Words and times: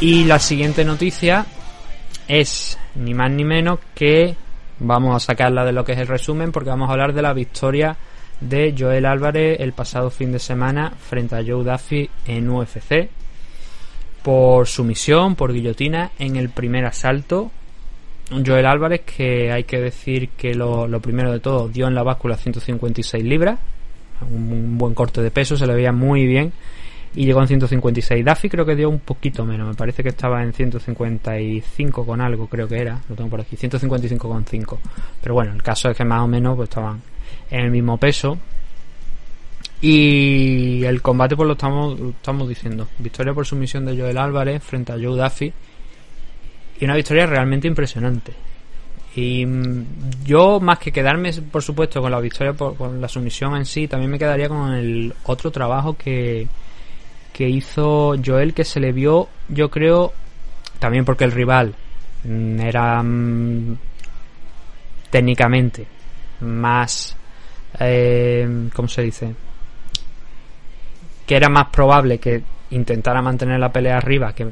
Y 0.00 0.24
la 0.24 0.38
siguiente 0.38 0.82
noticia 0.82 1.44
es 2.26 2.78
ni 2.94 3.12
más 3.12 3.30
ni 3.30 3.44
menos 3.44 3.80
que 3.94 4.34
vamos 4.78 5.14
a 5.14 5.20
sacarla 5.20 5.62
de 5.66 5.72
lo 5.72 5.84
que 5.84 5.92
es 5.92 5.98
el 5.98 6.06
resumen 6.06 6.52
porque 6.52 6.70
vamos 6.70 6.88
a 6.88 6.92
hablar 6.92 7.12
de 7.12 7.20
la 7.20 7.34
victoria 7.34 7.98
de 8.40 8.74
Joel 8.76 9.04
Álvarez 9.04 9.60
el 9.60 9.74
pasado 9.74 10.08
fin 10.08 10.32
de 10.32 10.38
semana 10.38 10.90
frente 10.90 11.36
a 11.36 11.44
Joe 11.46 11.64
Duffy 11.64 12.08
en 12.26 12.48
UFC 12.48 13.10
por 14.22 14.66
sumisión, 14.66 15.34
por 15.34 15.52
guillotina 15.52 16.12
en 16.18 16.36
el 16.36 16.48
primer 16.48 16.86
asalto. 16.86 17.50
Joel 18.30 18.64
Álvarez 18.64 19.02
que 19.02 19.52
hay 19.52 19.64
que 19.64 19.80
decir 19.80 20.30
que 20.30 20.54
lo, 20.54 20.88
primero 21.02 21.30
de 21.30 21.40
todo 21.40 21.68
dio 21.68 21.86
en 21.88 21.94
la 21.94 22.02
báscula 22.02 22.38
156 22.38 23.22
libras, 23.22 23.58
un 24.30 24.78
buen 24.78 24.94
corte 24.94 25.20
de 25.20 25.30
peso, 25.30 25.58
se 25.58 25.66
le 25.66 25.74
veía 25.74 25.92
muy 25.92 26.24
bien 26.26 26.54
y 27.14 27.24
llegó 27.24 27.40
en 27.40 27.48
156. 27.48 28.24
Duffy 28.24 28.48
creo 28.48 28.64
que 28.64 28.76
dio 28.76 28.88
un 28.88 29.00
poquito 29.00 29.44
menos, 29.44 29.68
me 29.68 29.74
parece 29.74 30.02
que 30.02 30.10
estaba 30.10 30.42
en 30.42 30.52
155 30.52 32.06
con 32.06 32.20
algo, 32.20 32.46
creo 32.46 32.68
que 32.68 32.78
era, 32.78 33.00
lo 33.08 33.16
tengo 33.16 33.30
por 33.30 33.40
aquí, 33.40 33.56
155 33.56 34.28
con 34.28 34.44
5. 34.44 34.78
Pero 35.20 35.34
bueno, 35.34 35.52
el 35.52 35.62
caso 35.62 35.90
es 35.90 35.96
que 35.96 36.04
más 36.04 36.22
o 36.22 36.28
menos 36.28 36.56
pues 36.56 36.68
estaban 36.68 37.00
en 37.50 37.60
el 37.60 37.70
mismo 37.70 37.96
peso. 37.96 38.38
Y 39.82 40.84
el 40.84 41.00
combate 41.00 41.36
pues 41.36 41.46
lo 41.46 41.54
estamos, 41.54 41.98
estamos 41.98 42.48
diciendo. 42.48 42.86
Victoria 42.98 43.32
por 43.32 43.46
sumisión 43.46 43.86
de 43.86 43.98
Joel 43.98 44.18
Álvarez 44.18 44.62
frente 44.62 44.92
a 44.92 44.96
Joe 44.96 45.18
Duffy. 45.18 45.52
Y 46.78 46.84
una 46.84 46.94
victoria 46.94 47.26
realmente 47.26 47.66
impresionante. 47.66 48.32
Y 49.16 49.44
mm, 49.44 49.86
yo, 50.24 50.60
más 50.60 50.78
que 50.78 50.92
quedarme, 50.92 51.32
por 51.50 51.62
supuesto, 51.62 52.00
con 52.00 52.10
la 52.10 52.20
victoria, 52.20 52.52
por, 52.52 52.76
con 52.76 53.00
la 53.00 53.08
sumisión 53.08 53.56
en 53.56 53.64
sí, 53.64 53.88
también 53.88 54.10
me 54.10 54.18
quedaría 54.18 54.48
con 54.48 54.72
el 54.74 55.14
otro 55.24 55.50
trabajo 55.50 55.96
que, 55.96 56.46
que 57.40 57.48
hizo 57.48 58.16
Joel 58.22 58.52
que 58.52 58.64
se 58.64 58.80
le 58.80 58.92
vio, 58.92 59.30
yo 59.48 59.70
creo, 59.70 60.12
también 60.78 61.06
porque 61.06 61.24
el 61.24 61.32
rival 61.32 61.74
mm, 62.22 62.60
era 62.60 63.02
mm, 63.02 63.78
técnicamente 65.08 65.86
más, 66.40 67.16
eh, 67.78 68.68
¿cómo 68.74 68.88
se 68.88 69.00
dice? 69.00 69.34
Que 71.24 71.34
era 71.34 71.48
más 71.48 71.68
probable 71.68 72.18
que 72.18 72.42
intentara 72.72 73.22
mantener 73.22 73.58
la 73.58 73.72
pelea 73.72 73.96
arriba 73.96 74.34
que 74.34 74.46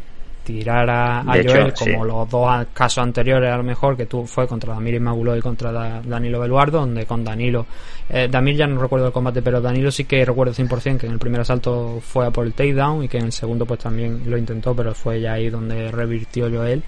tirar 0.48 0.88
a, 0.88 1.22
Joel 1.26 1.74
como 1.74 2.04
sí. 2.04 2.08
los 2.08 2.30
dos 2.30 2.66
casos 2.72 3.02
anteriores 3.04 3.52
a 3.52 3.58
lo 3.58 3.62
mejor 3.62 3.98
que 3.98 4.06
tú 4.06 4.24
fue 4.26 4.48
contra 4.48 4.72
Damir 4.72 4.94
Ismagulov 4.94 5.36
y 5.36 5.40
contra 5.42 5.70
Da- 5.70 6.00
Danilo 6.02 6.40
Beluardo 6.40 6.80
donde 6.80 7.04
con 7.04 7.22
Danilo 7.22 7.66
eh, 8.08 8.28
Damir 8.30 8.56
ya 8.56 8.66
no 8.66 8.80
recuerdo 8.80 9.08
el 9.08 9.12
combate 9.12 9.42
pero 9.42 9.60
Danilo 9.60 9.90
sí 9.90 10.04
que 10.04 10.24
recuerdo 10.24 10.54
100% 10.54 10.96
que 10.96 11.06
en 11.06 11.12
el 11.12 11.18
primer 11.18 11.42
asalto 11.42 12.00
fue 12.00 12.26
a 12.26 12.30
por 12.30 12.46
el 12.46 12.54
takedown 12.54 13.04
y 13.04 13.08
que 13.08 13.18
en 13.18 13.26
el 13.26 13.32
segundo 13.32 13.66
pues 13.66 13.80
también 13.80 14.22
lo 14.24 14.38
intentó 14.38 14.74
pero 14.74 14.94
fue 14.94 15.20
ya 15.20 15.34
ahí 15.34 15.50
donde 15.50 15.90
revirtió 15.90 16.48
Joel 16.50 16.82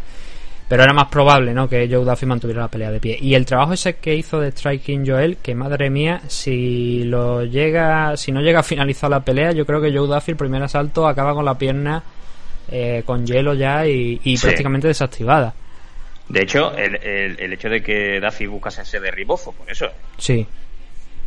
pero 0.67 0.85
era 0.85 0.95
más 0.95 1.09
probable 1.09 1.53
¿no? 1.53 1.69
que 1.69 1.87
Joe 1.87 2.03
Duffy 2.05 2.25
mantuviera 2.25 2.63
la 2.63 2.69
pelea 2.69 2.91
de 2.91 2.99
pie 3.01 3.19
y 3.21 3.35
el 3.35 3.45
trabajo 3.45 3.75
ese 3.75 3.97
que 3.97 4.15
hizo 4.15 4.41
de 4.41 4.53
striking 4.53 5.07
Joel 5.07 5.37
que 5.37 5.55
madre 5.55 5.91
mía 5.91 6.23
si 6.29 7.03
lo 7.05 7.45
llega 7.45 8.17
si 8.17 8.33
no 8.33 8.41
llega 8.41 8.61
a 8.61 8.63
finalizar 8.63 9.11
la 9.11 9.21
pelea 9.21 9.53
yo 9.53 9.67
creo 9.67 9.83
que 9.83 9.95
Joe 9.95 10.07
Duffy 10.09 10.31
el 10.31 10.37
primer 10.39 10.63
asalto 10.63 11.07
acaba 11.07 11.35
con 11.35 11.45
la 11.45 11.59
pierna 11.59 12.03
eh, 12.71 13.03
con 13.05 13.27
hielo 13.27 13.55
ya 13.55 13.87
y, 13.87 14.21
y 14.25 14.37
Sí. 14.37 14.47
prácticamente 14.47 14.89
desactivada 14.89 15.55
De 16.29 16.43
hecho, 16.43 16.77
el, 16.77 16.97
el, 16.97 17.41
el 17.41 17.53
hecho 17.53 17.69
de 17.69 17.83
que 17.83 18.21
Duffy 18.21 18.47
buscase 18.47 18.83
ese 18.83 19.01
derribó 19.01 19.37
fue 19.37 19.53
por 19.53 19.71
eso. 19.71 19.89
sí 20.19 20.47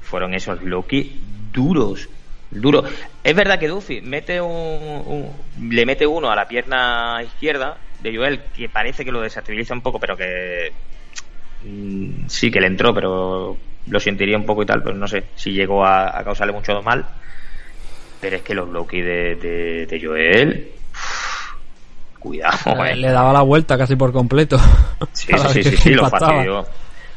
Fueron 0.02 0.34
esos 0.34 0.62
Loki 0.64 1.20
duros. 1.52 2.08
Duros. 2.52 2.86
Es 3.24 3.36
verdad 3.36 3.58
que 3.60 3.68
Duffy 3.68 4.02
mete 4.02 4.40
un, 4.40 4.52
un- 4.52 5.72
le 5.76 5.86
mete 5.86 6.06
uno 6.06 6.30
a 6.30 6.36
la 6.36 6.48
pierna 6.48 7.22
izquierda 7.24 7.78
de 8.02 8.16
Joel 8.16 8.40
que 8.56 8.70
parece 8.70 9.04
que 9.04 9.12
lo 9.12 9.22
desestabiliza 9.22 9.74
un 9.74 9.82
poco, 9.82 10.00
pero 10.00 10.16
que 10.16 10.72
mm, 11.66 12.28
sí 12.28 12.52
que 12.52 12.62
le 12.62 12.68
entró, 12.68 12.94
pero 12.94 13.58
lo 13.88 14.00
sentiría 14.00 14.38
un 14.38 14.46
poco 14.46 14.62
y 14.64 14.66
tal, 14.66 14.84
pero 14.84 14.96
no 14.96 15.08
sé 15.08 15.24
si 15.36 15.52
llegó 15.52 15.84
a, 15.84 16.18
a 16.18 16.24
causarle 16.24 16.54
mucho 16.54 16.80
mal. 16.84 17.06
Pero 18.22 18.36
es 18.38 18.42
que 18.44 18.54
los 18.54 18.70
Loki 18.70 19.02
de, 19.02 19.36
de, 19.36 19.86
de 19.88 20.02
Joel. 20.06 20.72
Cuidado, 22.24 22.86
eh. 22.86 22.96
le 22.96 23.10
daba 23.12 23.34
la 23.34 23.42
vuelta 23.42 23.78
casi 23.78 23.98
por 23.98 24.14
completo 24.14 24.58
Sí, 25.12 25.28
sí, 25.52 25.62
sí, 25.64 25.76
sí, 25.76 25.90
lo 25.94 26.10
fastidió. 26.10 26.66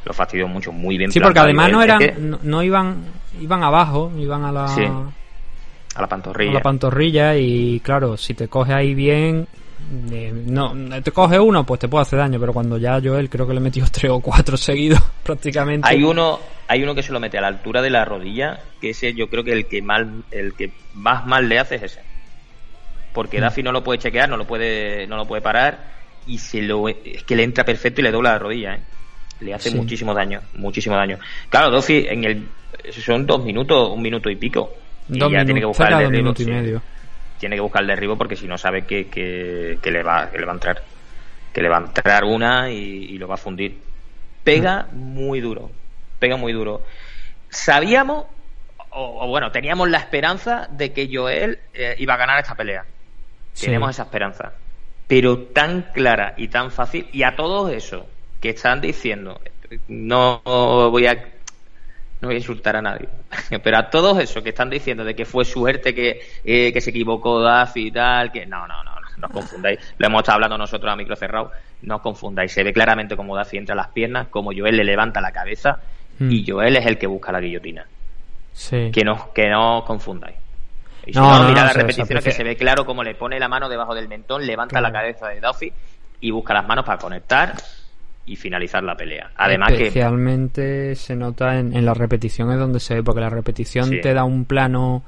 Lo 0.04 0.12
fastidió 0.12 0.48
mucho, 0.48 0.72
muy 0.72 0.98
bien. 0.98 1.12
Sí, 1.12 1.20
porque 1.20 1.38
además 1.38 1.70
no 1.70 1.80
eran, 1.82 2.02
Es 2.02 2.12
que- 2.12 2.20
no, 2.20 2.40
no 2.42 2.62
iban, 2.62 3.04
iban 3.40 3.62
abajo, 3.62 4.10
iban 4.18 4.44
a 4.44 4.50
la, 4.50 4.66
Sí, 4.68 4.82
a 4.84 6.00
la 6.00 6.04
a 6.04 6.08
pantorrilla. 6.08 6.54
la 6.54 6.60
pantorrilla 6.62 7.36
y 7.36 7.78
claro, 7.80 8.16
si 8.16 8.34
te 8.34 8.48
coge 8.48 8.72
ahí 8.72 8.94
bien, 8.94 9.46
eh, 10.10 10.32
no, 10.46 10.74
te 11.02 11.12
coge 11.12 11.38
uno, 11.38 11.64
pues 11.64 11.78
te 11.80 11.86
puede 11.88 12.02
hacer 12.02 12.18
daño, 12.18 12.40
pero 12.40 12.52
cuando 12.52 12.76
ya 12.76 13.00
Joel 13.02 13.30
creo 13.30 13.46
que 13.46 13.54
le 13.54 13.60
metió 13.60 13.84
tres 13.92 14.10
o 14.10 14.18
cuatro 14.20 14.56
seguidos 14.56 15.00
prácticamente. 15.22 15.86
Hay 15.88 16.02
uno, 16.02 16.40
hay 16.66 16.82
uno 16.82 16.96
que 16.96 17.02
se 17.04 17.12
lo 17.12 17.20
mete 17.20 17.38
a 17.38 17.42
la 17.42 17.48
altura 17.48 17.80
de 17.80 17.90
la 17.90 18.04
rodilla, 18.04 18.58
que 18.80 18.90
ese 18.90 19.14
yo 19.14 19.28
creo 19.30 19.44
que 19.44 19.52
el 19.52 19.66
que 19.66 19.82
mal, 19.82 20.24
el 20.32 20.54
que 20.54 20.72
más 20.94 21.26
mal 21.26 21.48
le 21.48 21.60
hace 21.60 21.76
es 21.76 21.82
ese. 21.84 22.15
Porque. 23.16 23.40
Duffy 23.40 23.62
no 23.62 23.72
lo 23.72 23.82
puede 23.82 23.98
chequear, 23.98 24.28
no 24.28 24.36
lo 24.36 24.44
puede, 24.46 25.06
no 25.06 25.16
lo 25.16 25.24
puede 25.26 25.42
parar 25.42 25.78
y 26.26 26.38
se 26.38 26.60
lo, 26.62 26.88
es 26.88 27.22
que 27.24 27.34
le 27.34 27.42
entra 27.44 27.64
perfecto 27.64 28.00
y 28.00 28.04
le 28.04 28.10
dobla 28.12 28.32
la 28.32 28.38
rodilla, 28.38 28.74
¿eh? 28.74 28.80
Le 29.40 29.54
hace 29.54 29.70
Sí. 29.70 29.76
muchísimo 29.76 30.12
daño, 30.14 30.40
muchísimo 30.54 30.96
daño. 30.96 31.18
Claro, 31.48 31.70
Duffy 31.70 32.06
en 32.08 32.24
el, 32.24 32.48
son 32.92 33.26
dos 33.26 33.42
minutos, 33.44 33.90
un 33.90 34.02
minuto 34.02 34.28
y 34.30 34.36
pico. 34.36 34.72
Y 35.08 35.18
dos 35.18 35.30
ya 35.32 35.44
tiene 35.44 35.60
que 35.60 35.66
buscar 35.66 35.92
el 35.92 36.10
derribo. 36.10 36.34
sí. 36.34 36.44
tiene 37.38 37.54
que 37.56 37.60
buscar 37.60 37.82
el 37.82 37.88
derribo 37.88 38.16
porque 38.16 38.34
si 38.36 38.46
no 38.48 38.56
sabe 38.58 38.84
que, 38.86 39.06
que, 39.08 39.78
que 39.82 39.90
le 39.90 40.02
va 40.02 40.30
que 40.30 40.38
le 40.38 40.46
va 40.46 40.52
a 40.52 40.54
entrar 40.54 40.82
que 41.52 41.62
le 41.62 41.68
va 41.68 41.76
a 41.78 41.80
entrar 41.80 42.24
una 42.24 42.70
y, 42.70 42.76
y 43.14 43.18
lo 43.18 43.28
va 43.28 43.34
a 43.34 43.38
fundir 43.38 43.76
pega 44.42 44.88
muy 44.92 45.40
duro 45.40 45.70
pega 46.18 46.36
muy 46.36 46.52
duro 46.52 46.82
sabíamos 47.50 48.24
o, 48.90 49.24
o 49.24 49.28
bueno 49.28 49.50
teníamos 49.52 49.88
la 49.90 49.98
esperanza 49.98 50.66
de 50.70 50.92
que 50.92 51.08
Joel 51.12 51.58
eh, 51.74 51.94
iba 51.98 52.14
a 52.14 52.16
ganar 52.16 52.40
esta 52.40 52.54
pelea 52.54 52.84
Sí. 53.56 53.66
tenemos 53.66 53.90
esa 53.90 54.02
esperanza 54.02 54.52
pero 55.06 55.38
tan 55.38 55.82
clara 55.94 56.34
y 56.36 56.48
tan 56.48 56.70
fácil 56.70 57.08
y 57.12 57.22
a 57.22 57.34
todos 57.36 57.72
esos 57.72 58.04
que 58.40 58.50
están 58.50 58.80
diciendo 58.80 59.40
no 59.88 60.40
voy 60.44 61.06
a 61.06 61.14
no 62.20 62.28
voy 62.28 62.34
a 62.36 62.38
insultar 62.38 62.76
a 62.76 62.82
nadie, 62.82 63.08
pero 63.62 63.76
a 63.78 63.90
todos 63.90 64.18
esos 64.18 64.42
que 64.42 64.48
están 64.50 64.70
diciendo 64.70 65.04
de 65.04 65.14
que 65.14 65.24
fue 65.26 65.44
suerte 65.44 65.94
que, 65.94 66.20
eh, 66.44 66.72
que 66.72 66.80
se 66.80 66.90
equivocó 66.90 67.40
Duffy 67.40 67.88
y 67.88 67.90
tal, 67.90 68.32
que 68.32 68.46
no, 68.46 68.66
no, 68.66 68.82
no, 68.84 68.94
no, 68.94 69.08
no 69.18 69.26
os 69.26 69.32
confundáis. 69.32 69.78
Lo 69.98 70.06
hemos 70.06 70.20
estado 70.20 70.36
hablando 70.36 70.56
nosotros 70.56 70.90
a 70.90 70.96
micro 70.96 71.14
cerrado, 71.14 71.52
no 71.82 71.96
os 71.96 72.00
confundáis. 72.00 72.50
Se 72.52 72.62
ve 72.62 72.72
claramente 72.72 73.16
como 73.16 73.36
Duffy 73.36 73.58
entra 73.58 73.74
las 73.74 73.88
piernas, 73.88 74.28
como 74.28 74.50
Joel 74.56 74.76
le 74.78 74.84
levanta 74.84 75.20
la 75.20 75.30
cabeza 75.30 75.78
Mm. 76.18 76.30
y 76.30 76.44
Joel 76.46 76.76
es 76.76 76.86
el 76.86 76.96
que 76.98 77.06
busca 77.06 77.30
la 77.32 77.40
guillotina. 77.40 77.84
Sí. 78.52 78.90
Que 78.90 79.04
no, 79.04 79.32
que 79.34 79.48
no 79.48 79.78
os 79.80 79.84
confundáis. 79.84 80.36
Y 81.06 81.12
si 81.12 81.18
No, 81.18 81.30
no, 81.38 81.48
no, 81.48 81.54
no, 81.54 81.66
se 81.68 81.72
repeticiones 81.74 82.24
que 82.24 82.30
se 82.32 82.42
ve 82.44 82.56
claro 82.56 82.84
como 82.84 83.02
le 83.04 83.14
pone 83.14 83.38
la 83.38 83.48
mano 83.48 83.68
debajo 83.68 83.94
del 83.94 84.08
mentón, 84.08 84.44
levanta 84.46 84.78
Claro. 84.78 84.88
la 84.88 84.92
cabeza 84.92 85.28
de 85.28 85.40
Duffy 85.40 85.72
y 86.20 86.30
busca 86.30 86.52
las 86.54 86.66
manos 86.66 86.84
para 86.84 86.98
conectar 86.98 87.54
y 88.26 88.34
finalizar 88.36 88.82
la 88.82 88.96
pelea. 88.96 89.30
Además 89.36 89.68
que 89.72 89.86
Especialmente 89.86 90.94
se 90.96 91.14
nota 91.14 91.58
en, 91.58 91.76
en 91.76 91.84
las 91.84 91.96
repeticiones 91.96 92.58
donde 92.58 92.80
se 92.80 92.94
ve, 92.96 93.02
porque 93.04 93.20
la 93.20 93.30
repetición 93.30 93.88
Sí. 93.88 94.00
te 94.00 94.12
da 94.14 94.24
un 94.24 94.44
plano 94.46 95.04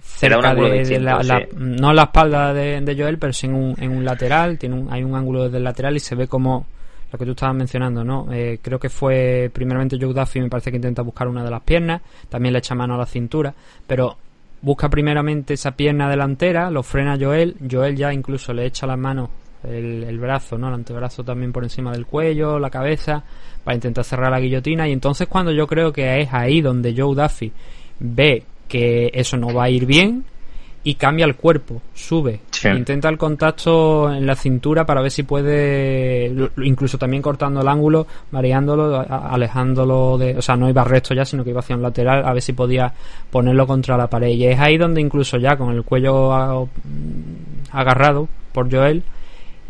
cerca 0.00 0.54
de, 0.54 0.78
distinto, 0.78 1.02
la, 1.04 1.22
la- 1.22 1.38
sí. 1.40 1.46
no 1.56 1.90
en 1.90 1.96
la 1.96 2.02
espalda 2.04 2.52
de, 2.54 2.80
de 2.80 2.96
Joel, 2.96 3.18
pero 3.18 3.32
sí 3.32 3.46
en 3.46 3.54
un, 3.54 3.74
en 3.78 3.90
un 3.96 4.04
lateral, 4.04 4.58
tiene 4.58 4.74
un, 4.74 4.92
hay 4.92 5.02
un 5.04 5.14
ángulo 5.14 5.44
desde 5.44 5.58
el 5.58 5.64
lateral 5.64 5.94
y 5.96 6.00
se 6.00 6.14
ve 6.14 6.26
como 6.28 6.66
lo 7.12 7.18
que 7.18 7.24
tú 7.26 7.32
estabas 7.32 7.54
mencionando, 7.54 8.02
¿no? 8.04 8.26
Eh, 8.32 8.58
creo 8.62 8.78
que 8.80 8.88
fue 8.88 9.50
primeramente 9.52 9.98
Joe 10.00 10.14
Duffy, 10.14 10.40
me 10.40 10.48
parece 10.48 10.70
que 10.70 10.76
intenta 10.76 11.02
buscar 11.02 11.28
una 11.28 11.44
de 11.44 11.50
las 11.50 11.62
piernas, 11.62 12.00
también 12.30 12.54
le 12.54 12.60
echa 12.60 12.74
mano 12.74 12.94
a 12.94 12.98
la 12.98 13.06
cintura, 13.06 13.52
pero 13.86 14.16
busca 14.62 14.88
primeramente 14.88 15.54
esa 15.54 15.72
pierna 15.72 16.08
delantera, 16.08 16.70
lo 16.70 16.82
frena 16.82 17.18
Joel, 17.20 17.56
Joel 17.70 17.96
ya 17.96 18.12
incluso 18.12 18.52
le 18.54 18.66
echa 18.66 18.86
las 18.86 18.98
manos 18.98 19.28
el, 19.64 20.18
brazo, 20.18 20.58
¿no? 20.58 20.68
El 20.68 20.74
antebrazo 20.74 21.22
también 21.22 21.52
por 21.52 21.62
encima 21.62 21.92
del 21.92 22.06
cuello, 22.06 22.58
la 22.58 22.70
cabeza, 22.70 23.22
para 23.62 23.74
intentar 23.74 24.04
cerrar 24.04 24.30
la 24.30 24.40
guillotina. 24.40 24.88
Y 24.88 24.92
entonces 24.92 25.28
cuando 25.28 25.52
yo 25.52 25.66
creo 25.66 25.92
que 25.92 26.20
es 26.20 26.32
ahí 26.32 26.60
donde 26.60 26.94
Joe 26.96 27.14
Duffy 27.14 27.52
ve 28.00 28.44
que 28.68 29.10
eso 29.12 29.36
no 29.36 29.52
va 29.52 29.64
a 29.64 29.70
ir 29.70 29.86
bien 29.86 30.24
y 30.84 30.94
cambia 30.94 31.26
el 31.26 31.36
cuerpo, 31.36 31.80
sube, 31.94 32.40
intenta 32.64 33.08
el 33.08 33.16
contacto 33.16 34.12
en 34.12 34.26
la 34.26 34.34
cintura 34.34 34.84
para 34.84 35.00
ver 35.00 35.12
si 35.12 35.22
puede, 35.22 36.32
incluso 36.58 36.98
también 36.98 37.22
cortando 37.22 37.60
el 37.60 37.68
ángulo, 37.68 38.06
mareándolo, 38.32 38.98
alejándolo 39.08 40.18
de, 40.18 40.36
o 40.36 40.42
sea, 40.42 40.56
no 40.56 40.68
iba 40.68 40.82
recto 40.82 41.14
ya, 41.14 41.24
sino 41.24 41.44
que 41.44 41.50
iba 41.50 41.60
hacia 41.60 41.76
un 41.76 41.82
lateral, 41.82 42.24
a 42.24 42.32
ver 42.32 42.42
si 42.42 42.52
podía 42.52 42.92
ponerlo 43.30 43.64
contra 43.66 43.96
la 43.96 44.08
pared. 44.08 44.30
Y 44.30 44.46
es 44.46 44.58
ahí 44.58 44.76
donde 44.76 45.00
incluso 45.00 45.38
ya 45.38 45.56
con 45.56 45.72
el 45.72 45.84
cuello 45.84 46.68
agarrado 47.70 48.28
por 48.52 48.68
Joel, 48.70 49.04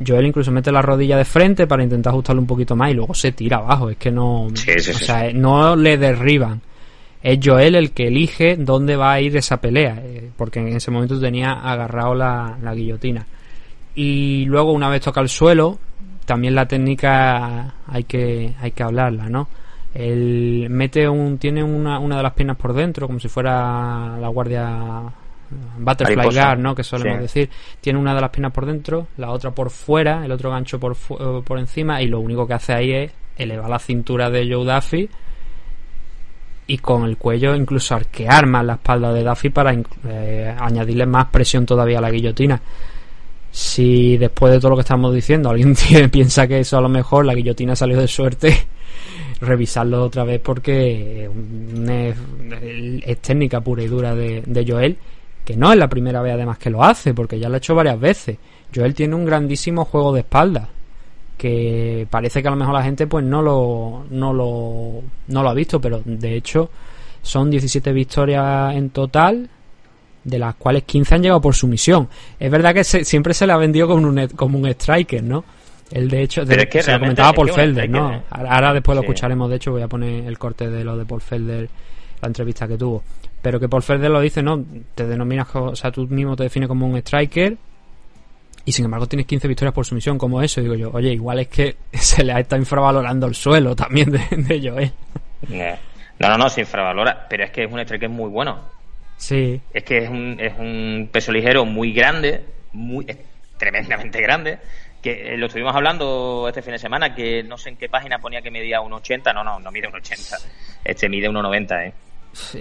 Joel 0.05 0.26
incluso 0.26 0.50
mete 0.50 0.73
la 0.73 0.81
rodilla 0.81 1.19
de 1.19 1.26
frente 1.26 1.67
para 1.67 1.82
intentar 1.82 2.12
ajustarlo 2.12 2.41
un 2.41 2.47
poquito 2.47 2.75
más 2.75 2.91
y 2.91 2.94
luego 2.94 3.12
se 3.12 3.32
tira 3.32 3.58
abajo. 3.58 3.91
Es 3.91 3.99
que 3.99 4.11
no, 4.11 4.47
o 4.47 4.56
sea, 4.56 5.31
no 5.32 5.76
le 5.76 5.99
derriban 5.99 6.61
es 7.22 7.38
Joel 7.42 7.76
el 7.76 7.92
que 7.92 8.08
elige 8.08 8.56
dónde 8.56 8.96
va 8.96 9.12
a 9.12 9.20
ir 9.20 9.36
esa 9.36 9.60
pelea, 9.60 10.00
eh, 10.02 10.30
porque 10.36 10.58
en 10.58 10.69
ese 10.69 10.90
momento 10.90 11.20
tenía 11.20 11.52
agarrado 11.52 12.14
la, 12.14 12.74
guillotina. 12.74 13.24
Y 13.94 14.44
luego, 14.46 14.72
una 14.72 14.88
vez 14.88 15.02
toca 15.02 15.20
el 15.20 15.28
suelo, 15.28 15.78
también 16.24 16.54
la 16.54 16.66
técnica 16.66 17.74
hay 17.86 18.04
que, 18.04 18.54
hay 18.60 18.72
que 18.72 18.82
hablarla, 18.82 19.28
¿no? 19.28 19.48
Él 19.94 20.66
mete 20.70 21.08
un, 21.08 21.38
tiene 21.38 21.62
una, 21.62 21.98
una 21.98 22.16
de 22.16 22.22
las 22.22 22.32
piernas 22.32 22.56
por 22.56 22.72
dentro, 22.72 23.06
como 23.06 23.20
si 23.20 23.28
fuera 23.28 24.16
la 24.19 24.28
guardia 24.28 25.02
butterfly 25.78 26.34
guard, 26.34 26.58
¿no? 26.58 26.74
Que 26.74 26.82
solemos 26.82 27.20
decir. 27.20 27.50
Tiene 27.80 27.98
una 27.98 28.14
de 28.14 28.20
las 28.20 28.30
piernas 28.30 28.52
por 28.52 28.66
dentro, 28.66 29.08
la 29.19 29.30
otra 29.30 29.50
por 29.50 29.70
fuera, 29.70 30.24
el 30.24 30.32
otro 30.32 30.50
gancho 30.50 30.80
por, 30.80 30.92
eh, 30.92 31.42
por 31.44 31.58
encima, 31.58 32.02
y 32.02 32.08
lo 32.08 32.20
único 32.20 32.46
que 32.46 32.54
hace 32.54 32.72
ahí 32.72 32.92
es 32.92 33.12
elevar 33.36 33.69
la 33.69 33.78
cintura 33.78 34.30
de 34.30 34.50
Joe 34.50 34.64
Duffy 34.64 35.08
y 36.72 36.78
con 36.78 37.04
el 37.04 37.19
cuello 37.19 37.54
incluso 37.54 37.94
arquear 37.94 38.46
más 38.46 38.64
la 38.64 38.72
espalda 38.74 39.12
de 39.12 39.22
Duffy 39.22 39.50
para 39.50 39.74
eh, 40.08 40.56
añadirle 40.58 41.04
más 41.04 41.26
presión 41.26 41.66
todavía 41.66 41.98
a 41.98 42.00
la 42.00 42.10
guillotina. 42.10 42.62
Si 43.50 44.16
después 44.16 44.54
de 44.54 44.58
todo 44.58 44.70
lo 44.70 44.76
que 44.76 44.80
estamos 44.80 45.14
diciendo 45.14 45.50
alguien 45.50 45.74
piensa 46.10 46.46
que 46.46 46.60
eso 46.60 46.78
a 46.78 46.80
lo 46.80 46.88
mejor 46.88 47.26
la 47.26 47.34
guillotina 47.34 47.76
salió 47.76 48.00
de 48.00 48.08
suerte, 48.08 48.56
revisarlo 49.42 50.02
otra 50.02 50.24
vez 50.24 50.40
porque 50.40 51.28
es, 53.04 53.19
técnica 53.20 53.60
pura 53.60 53.82
y 53.82 53.88
dura 53.88 54.14
de, 54.14 54.42
de 54.46 54.66
Joel, 54.66 54.96
que 55.44 55.54
no 55.58 55.74
es 55.74 55.78
la 55.78 55.90
primera 55.90 56.22
vez 56.22 56.32
además 56.32 56.56
que 56.56 56.70
lo 56.70 56.82
hace, 56.82 57.12
porque 57.12 57.38
ya 57.38 57.50
lo 57.50 57.56
ha 57.56 57.58
hecho 57.58 57.74
varias 57.74 58.00
veces. 58.00 58.38
Joel 58.74 58.94
tiene 58.94 59.14
un 59.14 59.26
grandísimo 59.26 59.84
juego 59.84 60.14
de 60.14 60.20
espalda 60.20 60.70
que 61.43 62.06
parece 62.09 62.41
que 62.41 62.47
a 62.47 62.53
lo 62.53 62.56
mejor 62.56 62.73
la 62.73 62.85
gente 62.85 63.09
pues 63.09 63.25
no 63.25 63.43
lo, 63.43 64.05
no 64.11 64.33
lo, 64.33 65.03
no 65.27 65.43
lo 65.43 65.49
ha 65.49 65.55
visto, 65.55 65.81
pero 65.81 66.00
de 66.05 66.37
hecho 66.37 66.71
son 67.21 67.50
17 67.50 67.93
victorias 67.93 68.77
en 68.77 68.91
total, 68.91 69.50
de 70.23 70.39
las 70.39 70.55
cuales 70.55 70.85
15 70.85 71.17
han 71.17 71.23
llegado 71.23 71.41
por 71.41 71.53
sumisión. 71.53 72.09
Es 72.39 72.49
verdad 72.49 72.73
que 72.73 72.85
siempre 72.85 73.35
se 73.35 73.44
le 73.49 73.55
ha 73.55 73.56
vendido 73.56 73.89
como 73.89 74.06
un, 74.06 74.29
como 74.37 74.56
un 74.56 74.69
striker, 74.69 75.25
¿no? 75.25 75.43
El 75.91 76.09
de 76.09 76.23
hecho, 76.23 76.47
se 76.47 76.93
lo 76.93 77.00
comentaba 77.00 77.33
Paul 77.33 77.50
Felder, 77.50 77.91
¿no? 77.91 78.15
¿eh? 78.15 78.23
Ahora 78.31 78.73
después 78.73 78.94
lo 78.94 79.03
escucharemos, 79.03 79.50
de 79.50 79.56
hecho 79.56 79.73
voy 79.73 79.83
a 79.83 79.89
poner 79.89 80.25
el 80.25 80.39
corte 80.39 80.71
de 80.71 80.85
lo 80.85 80.97
de 80.97 81.05
Paul 81.05 81.21
Felder, 81.21 81.69
la 82.21 82.29
entrevista 82.29 82.69
que 82.69 82.79
tuvo. 82.79 83.03
Pero 83.43 83.59
que 83.59 83.69
Paul 83.69 83.83
Felder 83.83 84.12
lo 84.12 84.21
dice, 84.21 84.44
¿no? 84.44 84.65
Te 84.94 85.09
denominas, 85.09 85.49
o 85.56 85.75
sea, 85.75 85.91
tú 85.91 86.06
mismo 86.06 86.37
te 86.37 86.44
defines 86.44 86.69
como 86.69 86.87
un 86.87 86.97
striker, 86.99 87.56
y 88.64 88.73
sin 88.73 88.85
embargo 88.85 89.06
tienes 89.06 89.26
15 89.26 89.49
victorias 89.49 89.75
por 89.75 89.85
sumisión 89.85 90.19
como 90.19 90.41
eso. 90.43 90.61
digo 90.61 90.75
yo, 90.75 90.91
oye, 90.93 91.12
igual 91.12 91.41
es 91.41 91.49
que 91.49 91.76
se 91.93 92.25
le 92.25 92.32
ha 92.32 92.41
estado 92.41 92.61
infravalorando 92.61 93.26
el 93.26 93.35
suelo 93.35 93.75
también 93.75 94.11
de, 94.11 94.20
de 94.31 94.70
Joel. 94.70 94.93
No, 96.19 96.29
no, 96.29 96.38
no, 96.38 96.49
se 96.49 96.61
infravalora, 96.61 97.26
pero 97.29 97.44
es 97.44 97.50
que 97.50 97.64
es 97.64 97.73
un 97.73 97.81
striker 97.81 98.09
muy 98.09 98.31
bueno. 98.31 98.61
Sí. 99.17 99.61
Es 99.73 99.85
que 99.85 99.99
es 99.99 100.09
un, 100.09 100.38
es 100.38 100.53
un 100.59 101.09
peso 101.12 101.32
ligero 101.32 101.64
muy 101.64 101.93
grande, 101.93 102.44
muy 102.73 103.06
tremendamente 103.56 104.20
grande, 104.20 104.59
que 105.00 105.35
eh, 105.35 105.37
lo 105.37 105.47
estuvimos 105.47 105.75
hablando 105.75 106.47
este 106.49 106.62
fin 106.62 106.73
de 106.73 106.79
semana, 106.79 107.15
que 107.15 107.43
no 107.43 107.58
sé 107.58 107.70
en 107.70 107.76
qué 107.76 107.88
página 107.88 108.19
ponía 108.19 108.43
que 108.43 108.50
medía 108.50 108.81
1,80, 108.81 109.35
no, 109.35 109.44
no, 109.44 109.58
no 109.58 109.70
mide 109.70 109.88
1,80, 109.88 110.44
este 110.85 111.08
mide 111.08 111.29
1,90, 111.29 111.88
¿eh? 111.88 111.93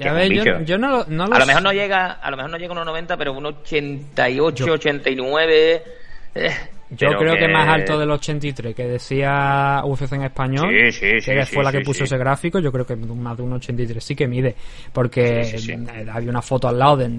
A 0.04 0.14
ver, 0.14 0.66
yo, 0.66 0.78
no, 0.78 1.06
no 1.08 1.24
a 1.24 1.40
lo 1.40 1.46
mejor 1.46 1.64
no 1.64 1.72
llega 1.72 2.12
a 2.12 2.30
lo 2.30 2.38
mejor 2.38 2.52
no 2.52 2.58
llega 2.58 2.70
a 2.70 2.74
unos 2.74 2.86
90 2.88 3.18
pero 3.18 3.34
unos 3.34 3.56
88 3.62 4.66
89 4.66 5.84
eh, 6.36 6.52
yo 6.90 7.10
creo 7.18 7.36
que... 7.36 7.48
más 7.48 7.70
alto 7.70 7.98
del 7.98 8.12
83 8.12 8.76
que 8.76 8.86
decía 8.86 9.82
UFC 9.86 10.14
en 10.14 10.24
español 10.24 10.70
que 10.70 11.46
fue 11.50 11.64
la 11.64 11.72
que 11.72 11.82
puso 11.82 12.04
ese 12.04 12.18
gráfico 12.18 12.60
yo 12.60 12.72
creo 12.72 12.86
que 12.86 12.98
más 12.98 13.38
de 13.38 13.44
un 13.44 13.54
83 13.54 14.04
sí 14.04 14.14
que 14.14 14.28
mide 14.28 14.56
porque 14.92 15.40
eh, 15.42 16.06
había 16.12 16.30
una 16.30 16.42
foto 16.42 16.68
al 16.68 16.78
lado 16.78 16.98
de, 16.98 17.10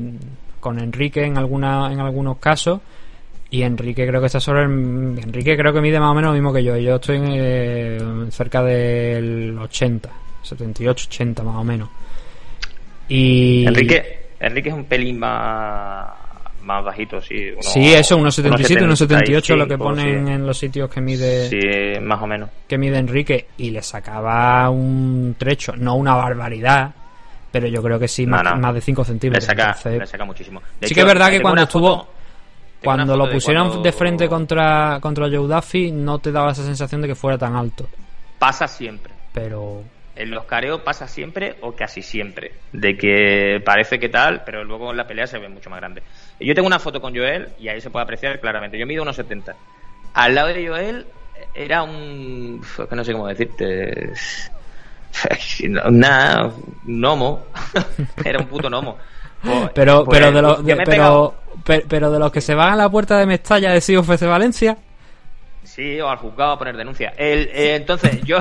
con 0.60 0.78
Enrique 0.78 1.24
en 1.24 1.38
alguna 1.38 1.90
en 1.90 2.00
algunos 2.00 2.36
casos 2.36 2.80
y 3.48 3.62
Enrique 3.62 4.06
creo 4.06 4.20
que 4.20 4.26
está 4.26 4.40
sobre 4.40 4.64
el, 4.64 5.18
Enrique 5.18 5.56
creo 5.56 5.72
que 5.72 5.80
mide 5.80 5.98
más 5.98 6.10
o 6.10 6.14
menos 6.14 6.30
lo 6.30 6.34
mismo 6.34 6.52
que 6.52 6.62
yo 6.62 6.76
yo 6.76 6.96
estoy 6.96 7.18
eh, 7.30 7.98
cerca 8.30 8.62
del 8.62 9.58
80 9.58 10.10
78 10.42 11.06
80 11.08 11.42
más 11.44 11.56
o 11.56 11.64
menos 11.64 11.88
y... 13.12 13.66
Enrique, 13.66 14.20
Enrique 14.40 14.70
es 14.70 14.74
un 14.74 14.84
pelín 14.84 15.18
más, 15.18 16.08
más 16.62 16.82
bajito, 16.82 17.20
sí. 17.20 17.50
sí, 17.60 17.92
eso, 17.92 18.16
unos 18.16 18.34
77, 18.34 18.84
unos 18.84 18.98
78 18.98 19.54
lo 19.54 19.68
que 19.68 19.76
ponen 19.76 20.28
en 20.28 20.46
los 20.46 20.56
sitios 20.56 20.88
que 20.88 21.02
mide. 21.02 21.48
Sí, 21.50 22.00
más 22.00 22.22
o 22.22 22.26
menos. 22.26 22.48
Que 22.66 22.78
mide 22.78 22.96
Enrique 22.96 23.48
y 23.58 23.70
le 23.70 23.82
sacaba 23.82 24.70
un 24.70 25.36
trecho, 25.38 25.74
no 25.76 25.96
una 25.96 26.14
barbaridad, 26.14 26.94
pero 27.50 27.68
yo 27.68 27.82
creo 27.82 27.98
que 27.98 28.08
sí, 28.08 28.26
más, 28.26 28.58
más 28.58 28.74
de 28.74 28.80
5 28.80 29.04
centímetros. 29.04 29.46
Le 29.46 30.06
saca, 30.06 30.24
muchísimo. 30.24 30.62
sí 30.80 30.94
que 30.94 31.00
es 31.00 31.06
verdad 31.06 31.28
que 31.28 31.42
cuando 31.42 31.64
estuvo. 31.64 32.08
cuando 32.82 33.14
lo 33.14 33.30
pusieron 33.30 33.82
de, 33.82 33.92
frente 33.92 34.26
contra, 34.26 34.98
contra 35.02 35.26
Joe 35.26 35.46
Duffy, 35.46 35.92
no 35.92 36.18
te 36.18 36.32
daba 36.32 36.52
esa 36.52 36.64
sensación 36.64 37.02
de 37.02 37.08
que 37.08 37.14
fuera 37.14 37.36
tan 37.36 37.54
alto. 37.54 37.86
Pasa 38.38 38.66
siempre. 38.66 39.12
Pero 39.34 39.82
en 40.14 40.30
los 40.30 40.44
careos 40.44 40.82
pasa 40.82 41.08
siempre 41.08 41.56
o 41.60 41.72
casi 41.72 42.02
siempre, 42.02 42.52
de 42.72 42.96
que 42.96 43.62
parece 43.64 43.98
que 43.98 44.08
tal, 44.08 44.42
pero 44.44 44.64
luego 44.64 44.90
en 44.90 44.96
la 44.96 45.06
pelea 45.06 45.26
se 45.26 45.38
ve 45.38 45.48
mucho 45.48 45.70
más 45.70 45.80
grande. 45.80 46.02
Yo 46.38 46.54
tengo 46.54 46.66
una 46.66 46.78
foto 46.78 47.00
con 47.00 47.14
Joel 47.14 47.48
y 47.58 47.68
ahí 47.68 47.80
se 47.80 47.90
puede 47.90 48.04
apreciar 48.04 48.40
claramente. 48.40 48.78
Yo 48.78 48.86
mido 48.86 49.02
unos 49.02 49.16
70. 49.16 49.54
Al 50.14 50.34
lado 50.34 50.48
de 50.48 50.66
Joel 50.66 51.06
era 51.54 51.82
un. 51.82 52.62
que 52.88 52.96
no 52.96 53.04
sé 53.04 53.12
cómo 53.12 53.26
decirte. 53.28 54.12
Un 55.84 56.00
gnomo. 56.84 57.46
era 58.24 58.38
un 58.38 58.46
puto 58.46 58.70
gnomo. 58.70 58.96
Pues, 59.42 59.70
pero, 59.74 60.06
pues, 60.06 60.18
pero, 60.18 60.32
de 60.32 60.40
los, 60.40 60.62
pero, 60.62 61.34
pero, 61.86 62.10
de 62.10 62.18
los 62.18 62.32
que 62.32 62.40
se 62.40 62.54
van 62.54 62.72
a 62.72 62.76
la 62.76 62.88
puerta 62.88 63.18
de 63.18 63.26
Mestalla 63.26 63.72
de 63.72 63.80
de 63.80 64.26
Valencia. 64.26 64.78
Sí, 65.64 66.00
o 66.00 66.08
al 66.08 66.16
juzgado 66.16 66.52
a 66.52 66.58
poner 66.58 66.78
denuncia. 66.78 67.12
El, 67.16 67.48
eh, 67.52 67.76
entonces, 67.76 68.22
yo 68.22 68.38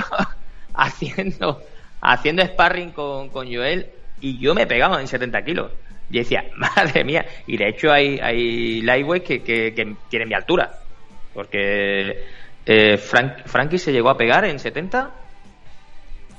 haciendo, 0.74 1.62
haciendo 2.02 2.44
sparring 2.44 2.92
con, 2.92 3.30
con 3.30 3.54
Joel 3.54 3.88
y 4.22 4.38
yo 4.38 4.54
me 4.54 4.68
pegaba 4.68 5.02
en 5.02 5.08
70 5.08 5.42
kilos. 5.44 5.72
Y 6.10 6.20
decía, 6.20 6.46
madre 6.56 7.04
mía, 7.04 7.26
y 7.48 7.58
de 7.58 7.70
hecho 7.70 7.92
hay, 7.92 8.20
hay 8.20 8.82
lightweights 8.82 9.26
que, 9.26 9.42
que, 9.44 9.96
tienen 10.10 10.30
mi 10.30 10.36
altura. 10.36 10.72
Porque 11.34 12.26
eh, 12.66 12.98
Frank, 12.98 13.46
Frankie 13.46 13.78
se 13.78 13.92
llegó 13.92 14.10
a 14.10 14.18
pegar 14.18 14.46
en 14.46 14.60
70. 14.60 15.10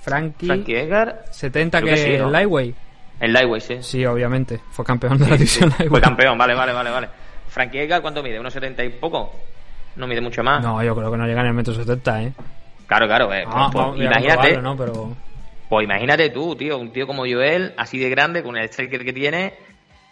Frankie, 0.02 0.46
Frankie 0.46 0.78
Edgar. 0.78 1.24
70 1.30 1.82
que, 1.82 1.92
es 1.92 2.04
el 2.04 2.30
lightweight. 2.30 2.76
El 3.20 3.32
lightweight, 3.32 3.62
sí. 3.62 3.76
Sí, 3.80 4.04
obviamente. 4.04 4.60
Fue 4.70 4.84
campeón 4.84 5.16
de 5.18 5.28
la 5.28 5.36
división 5.36 5.70
lightweight. 5.70 5.90
Fue 5.90 6.00
campeón, 6.00 6.36
vale, 6.36 6.54
vale, 6.54 6.72
vale, 6.72 6.90
vale. 6.90 7.08
Frankie 7.48 7.80
Edgar, 7.80 8.02
¿cuánto 8.02 8.22
mide? 8.22 8.38
¿Unos 8.40 8.52
70 8.52 8.84
y 8.84 8.88
poco? 8.90 9.32
No 9.96 10.06
mide 10.06 10.20
mucho 10.20 10.42
más. 10.42 10.62
No, 10.62 10.82
yo 10.82 10.94
creo 10.96 11.10
que 11.10 11.16
no 11.16 11.26
llega 11.26 11.42
ni 11.42 11.48
al 11.48 11.54
metro 11.54 11.74
70, 11.74 12.22
¿eh. 12.22 12.32
Claro, 12.92 13.06
claro. 13.06 13.32
Eh, 13.32 13.44
ah, 13.46 13.70
pues, 13.72 14.00
imagínate. 14.00 14.60
¿no? 14.60 14.76
Pero... 14.76 15.16
Pues 15.68 15.84
imagínate 15.84 16.28
tú, 16.28 16.54
tío, 16.54 16.76
un 16.76 16.92
tío 16.92 17.06
como 17.06 17.22
Joel, 17.22 17.72
así 17.78 17.98
de 17.98 18.10
grande, 18.10 18.42
con 18.42 18.56
el 18.58 18.64
striker 18.68 19.02
que 19.02 19.12
tiene. 19.14 19.54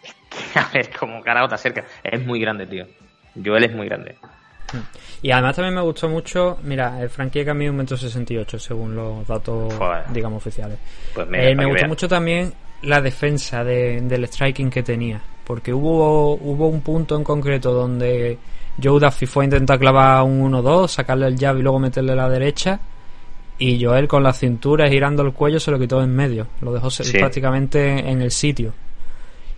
a 0.55 0.67
ver, 0.73 0.89
como 0.97 1.21
carajo 1.21 1.49
te 1.49 1.55
acerca. 1.55 1.85
Es 2.03 2.25
muy 2.25 2.39
grande, 2.39 2.65
tío. 2.65 2.87
Joel 3.43 3.65
es 3.65 3.75
muy 3.75 3.87
grande. 3.87 4.15
Y 5.21 5.29
además 5.29 5.55
también 5.57 5.75
me 5.75 5.81
gustó 5.81 6.09
mucho, 6.09 6.57
mira, 6.63 6.99
el 6.99 7.09
Frankie 7.09 7.45
cambió 7.45 7.69
un 7.69 7.77
metro 7.77 7.97
68 7.97 8.57
según 8.57 8.95
los 8.95 9.27
datos, 9.27 9.71
digamos, 10.11 10.37
oficiales. 10.37 10.79
Pues 11.13 11.27
eh, 11.33 11.53
me 11.53 11.65
gustó 11.65 11.87
mucho 11.87 12.07
también 12.07 12.51
la 12.81 13.01
defensa 13.01 13.63
del 13.63 14.27
striking 14.27 14.71
que 14.71 14.81
tenía, 14.81 15.21
porque 15.43 15.71
hubo, 15.71 16.33
hubo 16.35 16.67
un 16.67 16.81
punto 16.81 17.15
en 17.15 17.23
concreto 17.23 17.73
donde 17.73 18.39
Joe 18.81 18.99
Duffy 18.99 19.25
fue 19.25 19.43
a 19.43 19.45
intentar 19.45 19.79
clavar 19.79 20.23
un 20.23 20.51
1-2, 20.51 20.87
sacarle 20.87 21.27
el 21.27 21.37
jab 21.37 21.57
y 21.57 21.61
luego 21.61 21.79
meterle 21.79 22.15
la 22.15 22.29
derecha. 22.29 22.79
Y 23.57 23.83
Joel 23.83 24.07
con 24.07 24.23
la 24.23 24.33
cintura 24.33 24.89
girando 24.89 25.21
el 25.21 25.33
cuello 25.33 25.59
se 25.59 25.69
lo 25.69 25.77
quitó 25.77 26.01
en 26.01 26.15
medio. 26.15 26.47
Lo 26.61 26.73
dejó 26.73 26.89
prácticamente 27.13 27.99
en 28.09 28.21
el 28.21 28.31
sitio. 28.31 28.73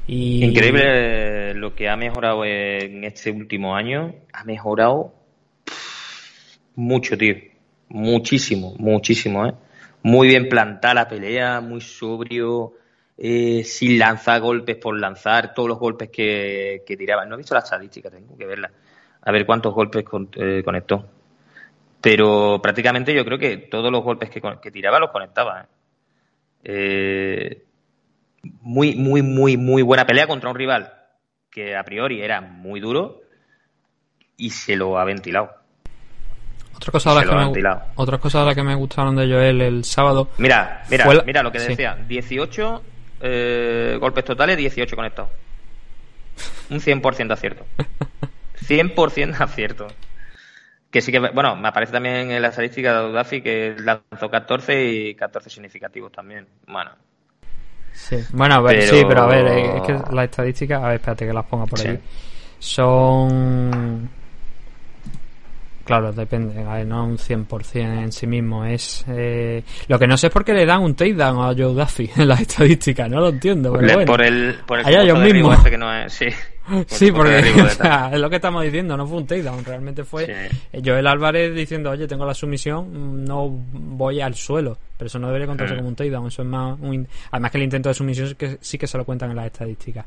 Increíble 0.08 1.54
lo 1.54 1.74
que 1.74 1.88
ha 1.88 1.96
mejorado 1.96 2.44
en 2.44 3.06
este 3.06 3.32
último 3.32 3.76
año. 3.76 4.14
Ha 4.34 4.44
mejorado 4.44 5.14
mucho, 6.76 7.18
tío. 7.18 7.36
Muchísimo, 7.90 8.76
muchísimo, 8.78 9.46
¿eh? 9.46 9.54
Muy 10.02 10.28
bien 10.28 10.50
plantada 10.50 10.96
la 10.96 11.08
pelea, 11.08 11.62
muy 11.62 11.80
sobrio, 11.80 12.74
eh, 13.18 13.64
sin 13.64 13.98
lanzar 13.98 14.42
golpes 14.42 14.76
por 14.76 15.00
lanzar, 15.00 15.54
todos 15.54 15.70
los 15.70 15.80
golpes 15.80 16.10
que, 16.10 16.84
que 16.86 16.98
tiraba. 16.98 17.26
No 17.26 17.36
he 17.36 17.38
visto 17.38 17.54
la 17.54 17.62
estadística, 17.62 18.10
tengo 18.10 18.36
que 18.36 18.46
verla. 18.46 18.70
A 19.26 19.32
ver 19.32 19.46
cuántos 19.46 19.74
golpes 19.74 20.06
eh, 20.36 20.62
conectó. 20.64 21.06
Pero 22.02 22.60
prácticamente 22.62 23.14
yo 23.16 23.24
creo 23.24 23.40
que 23.40 23.58
todos 23.58 23.92
los 23.92 24.04
golpes 24.04 24.30
que, 24.30 24.42
que 24.62 24.72
tiraba 24.72 25.00
los 25.00 25.12
conectaba. 25.12 25.62
¿eh? 25.62 25.66
Eh, 26.66 27.64
muy, 28.62 28.96
muy, 28.96 29.22
muy, 29.22 29.58
muy 29.58 29.82
buena 29.82 30.06
pelea 30.06 30.28
contra 30.28 30.50
un 30.50 30.56
rival 30.56 30.94
que 31.50 31.76
a 31.76 31.84
priori 31.84 32.22
era 32.22 32.42
muy 32.42 32.80
duro 32.80 33.22
y 34.38 34.50
se 34.50 34.76
lo 34.76 34.98
ha 34.98 35.06
ventilado. 35.06 35.52
Otra 36.76 36.92
cosa, 36.92 37.22
que 37.22 37.62
me, 37.62 37.70
otras 37.96 38.20
cosas 38.20 38.54
que 38.56 38.64
me 38.64 38.76
gustaron 38.76 39.16
de 39.16 39.32
Joel 39.32 39.62
el 39.62 39.84
sábado. 39.86 40.30
Mira, 40.38 40.84
mira, 40.90 41.06
mira 41.26 41.44
lo 41.44 41.52
que 41.52 41.60
decía: 41.60 41.96
18 42.08 42.84
eh, 43.22 43.98
golpes 44.00 44.26
totales, 44.26 44.58
18 44.58 44.96
conectados. 44.96 45.32
Un 46.70 46.80
100% 46.80 47.32
acierto. 47.32 47.66
100% 48.68 49.40
acierto. 49.40 49.88
Que 50.92 51.02
sí 51.02 51.12
que, 51.12 51.20
bueno, 51.20 51.56
me 51.56 51.68
aparece 51.68 51.92
también 51.92 52.30
en 52.30 52.42
la 52.42 52.50
estadística 52.50 53.00
de 53.00 53.08
Dudafi 53.08 53.42
que 53.42 53.76
lanzó 53.80 54.30
14 54.30 54.86
y 54.86 55.16
14 55.16 55.50
significativos 55.50 56.12
también. 56.12 56.48
Bueno. 56.68 56.92
Sí, 57.94 58.18
bueno, 58.32 58.56
a 58.56 58.62
ver, 58.62 58.84
sí, 58.84 59.04
pero 59.08 59.24
a 59.24 59.28
ver, 59.28 59.48
es 59.48 59.82
que 59.84 59.94
las 59.94 60.26
estadísticas, 60.26 60.84
a 60.84 60.88
ver, 60.88 60.96
espérate 60.96 61.28
que 61.28 61.34
las 61.34 61.46
ponga 61.46 61.66
por 61.66 61.80
ahí. 61.80 62.00
Son. 62.60 64.10
Claro, 65.84 66.14
depende, 66.14 66.64
a 66.64 66.76
ver, 66.76 66.88
no 66.88 67.06
un 67.06 67.18
100% 67.18 67.76
en 67.76 68.12
sí 68.12 68.26
mismo. 68.26 68.64
es 68.64 69.04
eh... 69.10 69.64
Lo 69.88 70.00
que 70.00 70.08
no 70.08 70.16
sé 70.16 70.28
es 70.28 70.34
por 70.34 70.46
qué 70.46 70.54
le 70.54 70.66
dan 70.66 70.82
un 70.82 70.96
takedown 70.96 71.40
a 71.40 71.48
Joe 71.48 71.74
Duffy 71.74 72.10
en 72.16 72.28
las 72.28 72.42
estadísticas, 72.42 73.10
no 73.10 73.20
lo 73.20 73.30
entiendo. 73.30 73.74
Pero 73.74 73.94
bueno. 73.94 74.06
Por 74.06 74.22
el, 74.22 74.56
por 74.66 74.80
el 74.80 74.88
ellos 74.88 75.20
mismos. 75.20 75.62
que 75.64 75.78
no 75.78 75.94
es, 75.94 76.14
sí. 76.14 76.28
Sí, 76.88 77.12
porque 77.12 77.40
es 77.40 78.20
lo 78.20 78.30
que 78.30 78.36
estamos 78.38 78.64
diciendo, 78.64 78.96
no 78.96 79.06
fue 79.06 79.18
un 79.18 79.28
takedown, 79.28 79.66
realmente 79.66 80.04
fue 80.04 80.50
Joel 80.84 81.08
Álvarez 81.08 81.54
diciendo, 81.54 81.92
oye, 81.92 82.08
tengo 82.08 82.26
la 82.26 82.34
sumisión, 82.34 83.26
no 83.26 83.50
voy 83.50 84.22
al 84.22 84.36
suelo, 84.36 84.78
pero 84.98 85.08
eso 85.08 85.20
no 85.20 85.28
debería 85.28 85.48
contarse 85.48 85.74
mm. 85.74 85.78
como 85.78 85.90
un 85.90 85.96
takedown, 85.96 86.28
eso 86.28 86.42
es 86.42 86.48
más 86.48 86.78
Además 87.32 87.52
que 87.52 87.58
el 87.58 87.64
intento 87.64 87.90
de 87.90 87.96
sumisión 87.96 88.28
sí 88.30 88.36
que, 88.36 88.58
sí 88.62 88.78
que 88.78 88.88
se 88.88 88.98
lo 88.98 89.06
cuentan 89.06 89.32
en 89.32 89.38
las 89.38 89.48
estadísticas. 89.48 90.06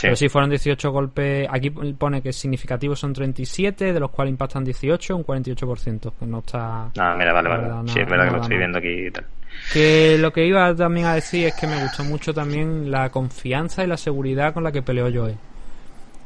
Pero 0.00 0.14
sí, 0.14 0.28
fueron 0.28 0.50
18 0.50 0.90
golpes, 0.90 1.48
aquí 1.50 1.70
pone 1.70 2.20
que 2.20 2.32
significativos 2.32 3.00
son 3.00 3.14
37, 3.14 3.92
de 3.94 4.00
los 4.00 4.10
cuales 4.10 4.32
impactan 4.32 4.62
18, 4.62 5.16
un 5.16 5.24
48%, 5.24 6.12
que 6.18 6.26
no 6.26 6.38
está... 6.40 6.90
Ah, 6.98 7.14
mira, 7.16 7.32
vale, 7.32 7.48
vale. 7.48 7.88
sí, 7.88 8.00
es 8.00 8.08
verdad 8.08 8.26
que 8.26 8.32
lo 8.32 8.42
estoy 8.42 8.58
viendo 8.58 8.78
aquí 8.78 9.06
y 9.06 9.10
tal. 9.10 9.24
Que 9.72 10.18
lo 10.18 10.32
que 10.32 10.46
iba 10.46 10.74
también 10.74 11.06
a 11.06 11.14
decir 11.14 11.46
es 11.46 11.54
que 11.54 11.66
me 11.66 11.80
gustó 11.82 12.04
mucho 12.04 12.34
también 12.34 12.90
la 12.90 13.08
confianza 13.08 13.84
y 13.84 13.86
la 13.86 13.96
seguridad 13.96 14.52
con 14.52 14.64
la 14.64 14.70
que 14.70 14.82
peleó 14.82 15.10
Joel. 15.12 15.36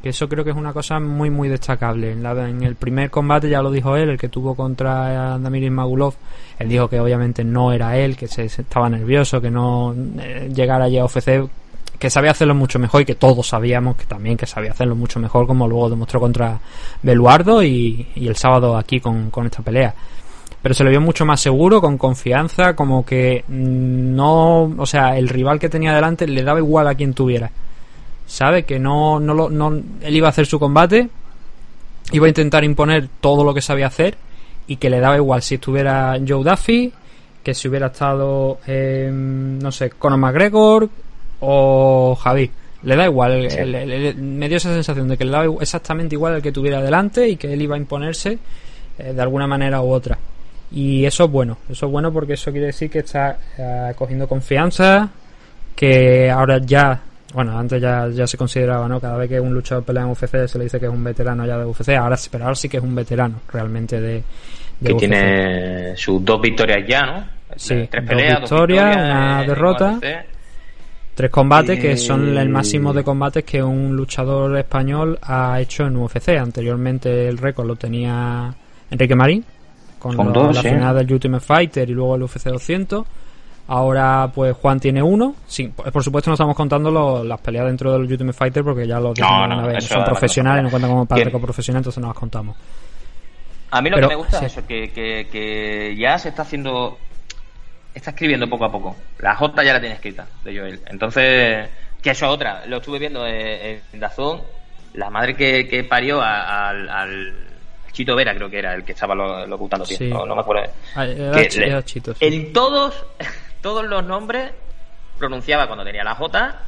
Que 0.02 0.10
eso 0.10 0.28
creo 0.28 0.44
que 0.44 0.50
es 0.50 0.56
una 0.56 0.72
cosa 0.72 0.98
muy, 0.98 1.28
muy 1.28 1.48
destacable. 1.48 2.12
En, 2.12 2.24
en 2.24 2.62
el 2.62 2.74
primer 2.74 3.10
combate 3.10 3.50
ya 3.50 3.60
lo 3.60 3.70
dijo 3.70 3.96
él, 3.96 4.10
el 4.10 4.18
que 4.18 4.28
tuvo 4.28 4.54
contra 4.54 5.38
Damir 5.38 5.70
Magulov. 5.70 6.14
Él 6.58 6.68
dijo 6.68 6.88
que 6.88 6.98
obviamente 6.98 7.44
no 7.44 7.72
era 7.72 7.96
él, 7.96 8.16
que 8.16 8.26
se, 8.26 8.44
estaba 8.44 8.88
nervioso, 8.88 9.40
que 9.40 9.50
no 9.50 9.94
eh, 10.18 10.50
llegara 10.54 10.86
allí 10.86 10.98
a 10.98 11.04
UFC, 11.04 11.48
que 11.98 12.08
sabía 12.08 12.30
hacerlo 12.30 12.54
mucho 12.54 12.78
mejor 12.78 13.02
y 13.02 13.04
que 13.04 13.14
todos 13.14 13.46
sabíamos 13.46 13.96
que 13.96 14.06
también 14.06 14.36
que 14.38 14.46
sabía 14.46 14.70
hacerlo 14.70 14.96
mucho 14.96 15.20
mejor, 15.20 15.46
como 15.46 15.68
luego 15.68 15.90
demostró 15.90 16.18
contra 16.18 16.58
Beluardo 17.02 17.62
y, 17.62 18.08
el 18.16 18.36
sábado 18.36 18.76
aquí 18.78 19.00
con, 19.00 19.30
con 19.30 19.46
esta 19.46 19.62
pelea 19.62 19.94
pero 20.62 20.74
se 20.74 20.84
le 20.84 20.90
vio 20.90 21.00
mucho 21.00 21.24
más 21.24 21.40
seguro, 21.40 21.80
con 21.80 21.96
confianza, 21.96 22.76
como 22.76 23.04
que 23.04 23.44
no, 23.48 24.64
o 24.76 24.86
sea, 24.86 25.16
el 25.16 25.28
rival 25.28 25.58
que 25.58 25.70
tenía 25.70 25.94
delante 25.94 26.26
le 26.26 26.42
daba 26.42 26.58
igual 26.58 26.86
a 26.86 26.94
quien 26.94 27.14
tuviera 27.14 27.50
sabe 28.30 28.62
que 28.62 28.78
no, 28.78 29.18
no, 29.18 29.34
lo, 29.34 29.50
no 29.50 29.68
él 30.02 30.16
iba 30.16 30.28
a 30.28 30.30
hacer 30.30 30.46
su 30.46 30.60
combate, 30.60 31.08
iba 32.12 32.26
a 32.26 32.28
intentar 32.28 32.62
imponer 32.62 33.08
todo 33.20 33.42
lo 33.42 33.52
que 33.52 33.60
sabía 33.60 33.88
hacer 33.88 34.16
y 34.68 34.76
que 34.76 34.88
le 34.88 35.00
daba 35.00 35.16
igual 35.16 35.42
si 35.42 35.56
estuviera 35.56 36.16
Joe 36.26 36.44
Duffy, 36.44 36.92
que 37.42 37.54
si 37.54 37.66
hubiera 37.66 37.88
estado, 37.88 38.60
no 38.68 39.72
sé, 39.72 39.90
Conor 39.90 40.18
McGregor 40.18 40.88
o 41.40 42.14
Javi. 42.14 42.50
Le 42.84 42.96
da 42.96 43.04
igual, 43.04 43.48
me 44.16 44.48
dio 44.48 44.56
esa 44.56 44.72
sensación 44.72 45.08
de 45.08 45.18
que 45.18 45.24
le 45.24 45.32
daba 45.32 45.46
exactamente 45.60 46.14
igual 46.14 46.34
al 46.34 46.42
que 46.42 46.52
tuviera 46.52 46.80
delante 46.80 47.28
y 47.28 47.36
que 47.36 47.52
él 47.52 47.60
iba 47.60 47.74
a 47.74 47.78
imponerse 47.78 48.38
eh, 48.96 49.12
de 49.12 49.22
alguna 49.22 49.46
manera 49.48 49.82
u 49.82 49.90
otra. 49.90 50.16
Y 50.70 51.04
eso 51.04 51.24
es 51.24 51.30
bueno, 51.30 51.58
eso 51.68 51.86
es 51.86 51.92
bueno 51.92 52.12
porque 52.12 52.34
eso 52.34 52.52
quiere 52.52 52.68
decir 52.68 52.88
que 52.88 53.00
está 53.00 53.38
eh, 53.58 53.92
cogiendo 53.96 54.28
confianza, 54.28 55.10
que 55.74 56.30
ahora 56.30 56.58
ya 56.58 57.02
bueno, 57.32 57.58
antes 57.58 57.80
ya, 57.80 58.08
ya 58.08 58.26
se 58.26 58.36
consideraba, 58.36 58.88
¿no? 58.88 59.00
Cada 59.00 59.16
vez 59.16 59.28
que 59.28 59.40
un 59.40 59.54
luchador 59.54 59.84
pelea 59.84 60.02
en 60.02 60.10
UFC 60.10 60.46
se 60.46 60.58
le 60.58 60.64
dice 60.64 60.80
que 60.80 60.86
es 60.86 60.92
un 60.92 61.04
veterano 61.04 61.46
ya 61.46 61.58
de 61.58 61.64
UFC, 61.64 61.90
ahora, 61.90 62.16
pero 62.30 62.44
ahora 62.44 62.56
sí 62.56 62.68
que 62.68 62.78
es 62.78 62.82
un 62.82 62.94
veterano 62.94 63.40
realmente 63.52 64.00
de, 64.00 64.22
que 64.84 64.94
tiene 64.94 65.96
sus 65.96 66.24
dos 66.24 66.40
victorias 66.40 66.80
ya, 66.88 67.06
¿no? 67.06 67.24
Sí, 67.56 67.88
tres 67.90 68.08
peleas, 68.08 68.40
dos 68.40 68.50
victorias, 68.50 68.96
una 68.96 69.42
derrota, 69.42 70.00
tres 71.14 71.30
combates 71.30 71.78
que 71.78 71.96
son 71.96 72.36
el 72.36 72.48
máximo 72.48 72.92
de 72.92 73.04
combates 73.04 73.44
que 73.44 73.62
un 73.62 73.94
luchador 73.94 74.56
español 74.56 75.18
ha 75.22 75.60
hecho 75.60 75.86
en 75.86 75.96
UFC. 75.96 76.30
Anteriormente 76.30 77.28
el 77.28 77.38
récord 77.38 77.66
lo 77.66 77.76
tenía 77.76 78.54
Enrique 78.90 79.14
Marín 79.14 79.44
con, 79.98 80.16
la 80.32 80.62
final 80.62 80.96
del 80.96 81.12
Ultimate 81.12 81.44
Fighter 81.44 81.90
y 81.90 81.92
luego 81.92 82.16
el 82.16 82.22
UFC 82.22 82.44
200 82.44 83.06
Ahora, 83.72 84.28
pues 84.34 84.56
Juan 84.56 84.80
tiene 84.80 85.00
uno. 85.00 85.36
Sí, 85.46 85.68
por 85.68 86.02
supuesto, 86.02 86.28
no 86.28 86.34
estamos 86.34 86.56
contando 86.56 87.22
las 87.22 87.40
peleas 87.40 87.66
dentro 87.66 87.92
del 87.92 88.00
Ultimate 88.00 88.36
Fighter 88.36 88.64
porque 88.64 88.84
ya 88.84 88.98
lo 88.98 89.14
no, 89.14 89.44
una 89.44 89.64
vez. 89.64 89.84
Son 89.84 90.02
profesionales, 90.02 90.64
no 90.64 90.70
cuentan 90.70 90.90
como 90.90 91.06
parte 91.06 91.30
profesional, 91.30 91.78
entonces 91.78 92.02
no 92.02 92.08
las 92.08 92.16
contamos. 92.16 92.56
A 93.70 93.80
mí 93.80 93.88
lo 93.88 93.98
que 93.98 94.08
me 94.08 94.16
gusta 94.16 94.38
es 94.38 94.52
eso, 94.52 94.66
que, 94.66 94.90
que, 94.90 95.94
ya 95.96 96.18
se 96.18 96.30
está 96.30 96.42
haciendo. 96.42 96.98
Está 97.94 98.10
escribiendo 98.10 98.48
poco 98.48 98.64
a 98.64 98.72
poco. 98.72 98.96
La 99.20 99.36
J 99.36 99.62
ya 99.62 99.74
la 99.74 99.80
tiene 99.80 99.94
escrita 99.94 100.26
de 100.42 100.58
Joel. 100.58 100.80
Entonces, 100.86 101.68
que 102.02 102.10
eso 102.10 102.26
es 102.26 102.32
otra. 102.32 102.66
Lo 102.66 102.78
estuve 102.78 102.98
viendo 102.98 103.24
en, 103.24 103.80
Dazón. 103.92 104.40
La 104.94 105.10
madre 105.10 105.36
que, 105.36 105.86
parió 105.88 106.20
al, 106.20 107.34
Chito 107.92 108.16
Vera, 108.16 108.34
creo 108.34 108.50
que 108.50 108.58
era 108.58 108.74
el 108.74 108.82
que 108.82 108.92
estaba 108.92 109.14
locutando 109.14 109.84
lo 109.84 109.96
sí. 109.96 110.08
no, 110.08 110.26
me 110.26 110.40
acuerdo. 110.40 110.72
Ah, 110.96 111.06
era, 111.06 111.84
Chito, 111.84 112.16
En 112.18 112.52
todos 112.52 113.04
todos 113.60 113.84
los 113.84 114.04
nombres 114.04 114.52
pronunciaba 115.18 115.66
cuando 115.66 115.84
tenía 115.84 116.04
la 116.04 116.14
J, 116.14 116.58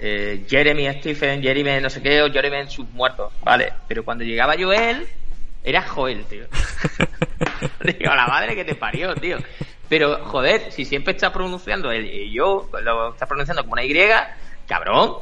eh, 0.00 0.44
Jeremy 0.48 0.92
Stephen, 0.98 1.42
Jeremy 1.42 1.80
no 1.80 1.90
sé 1.90 2.02
qué, 2.02 2.22
o 2.22 2.30
Jeremy 2.30 2.68
sus 2.70 2.88
muertos, 2.90 3.32
¿vale? 3.42 3.72
Pero 3.88 4.04
cuando 4.04 4.24
llegaba 4.24 4.54
Joel, 4.58 5.06
era 5.64 5.82
Joel, 5.82 6.24
tío. 6.24 6.44
Digo, 7.84 8.14
la 8.14 8.26
madre 8.26 8.54
que 8.54 8.64
te 8.64 8.74
parió, 8.74 9.14
tío. 9.14 9.38
Pero, 9.88 10.24
joder, 10.24 10.72
si 10.72 10.84
siempre 10.84 11.14
está 11.14 11.32
pronunciando 11.32 11.90
el, 11.92 12.30
yo, 12.30 12.68
lo 12.82 13.12
está 13.12 13.26
pronunciando 13.26 13.62
como 13.62 13.74
una 13.74 13.84
Y, 13.84 13.94
cabrón, 14.66 15.14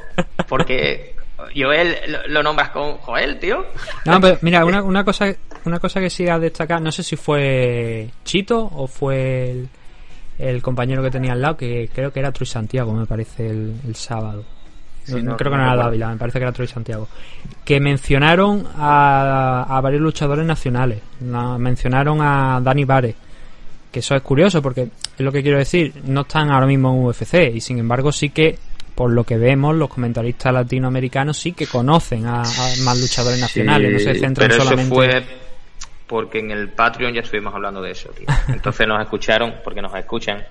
porque 0.49 1.15
Joel 1.55 1.97
lo, 2.29 2.43
nombras 2.43 2.71
con 2.71 2.99
Joel, 2.99 3.39
tío. 3.39 3.67
No, 4.05 4.21
pero 4.21 4.39
mira, 4.43 4.65
una, 4.65 4.83
una 4.83 5.05
cosa 5.05 5.35
una 5.65 5.79
cosa 5.79 6.01
que 6.01 6.11
sí 6.11 6.29
a 6.29 6.39
destacar, 6.39 6.81
no 6.81 6.93
sé 6.93 7.03
si 7.03 7.17
fue 7.17 8.09
Chito 8.25 8.71
o 8.73 8.87
fue 8.87 9.51
el 9.51 9.69
el 10.41 10.63
compañero 10.63 11.03
que 11.03 11.11
tenía 11.11 11.33
al 11.33 11.43
lado, 11.43 11.57
que 11.57 11.91
creo 11.93 12.13
que 12.13 12.21
era 12.21 12.33
Troy 12.33 12.47
Santiago, 12.47 12.93
me 12.93 13.07
parece, 13.07 13.49
el, 13.49 13.95
sábado. 13.95 14.45
no, 15.09 15.37
creo 15.37 15.53
que 15.53 15.59
no 15.59 15.63
era 15.63 15.77
Dávila, 15.77 16.09
me 16.09 16.17
parece 16.17 16.39
que 16.39 16.45
era 16.45 16.53
Troy 16.53 16.67
Santiago. 16.67 17.09
Que 17.65 17.79
mencionaron 17.81 18.67
a, 18.77 19.81
varios 19.83 20.01
luchadores 20.01 20.47
nacionales. 20.47 21.01
mencionaron 21.21 22.21
a 22.23 22.61
Dani 22.63 22.85
Vare. 22.85 23.15
Que 23.93 23.99
eso 23.99 24.15
es 24.15 24.23
curioso 24.23 24.63
porque 24.63 24.83
es 24.83 25.21
lo 25.21 25.33
que 25.33 25.43
quiero 25.43 25.59
decir. 25.59 25.93
No 26.05 26.23
están 26.23 26.51
ahora 26.51 26.67
mismo 26.67 26.95
en 26.95 27.05
UFC 27.05 27.55
y 27.55 27.61
sin 27.61 27.79
embargo 27.79 28.13
sí 28.13 28.31
que, 28.31 28.57
por 28.95 29.11
lo 29.11 29.25
que 29.25 29.37
vemos, 29.37 29.75
los 29.75 29.89
comentaristas 29.89 30.55
latinoamericanos 30.55 31.37
sí 31.37 31.53
que 31.53 31.67
conocen 31.67 32.27
a, 32.27 32.43
más 32.85 33.01
luchadores 33.01 33.41
nacionales. 33.41 33.93
no 33.93 33.99
se 33.99 34.19
centran 34.19 34.53
solamente 34.53 35.50
porque 36.11 36.41
en 36.41 36.51
el 36.51 36.71
Patreon 36.71 37.15
ya 37.15 37.21
estuvimos 37.21 37.55
hablando 37.55 37.81
de 37.81 37.93
eso, 37.93 38.11
tío. 38.11 38.27
Entonces 38.49 38.85
nos 38.89 39.01
escucharon, 39.01 39.55
porque 39.63 39.81
nos 39.81 39.95
escuchan, 39.95 40.43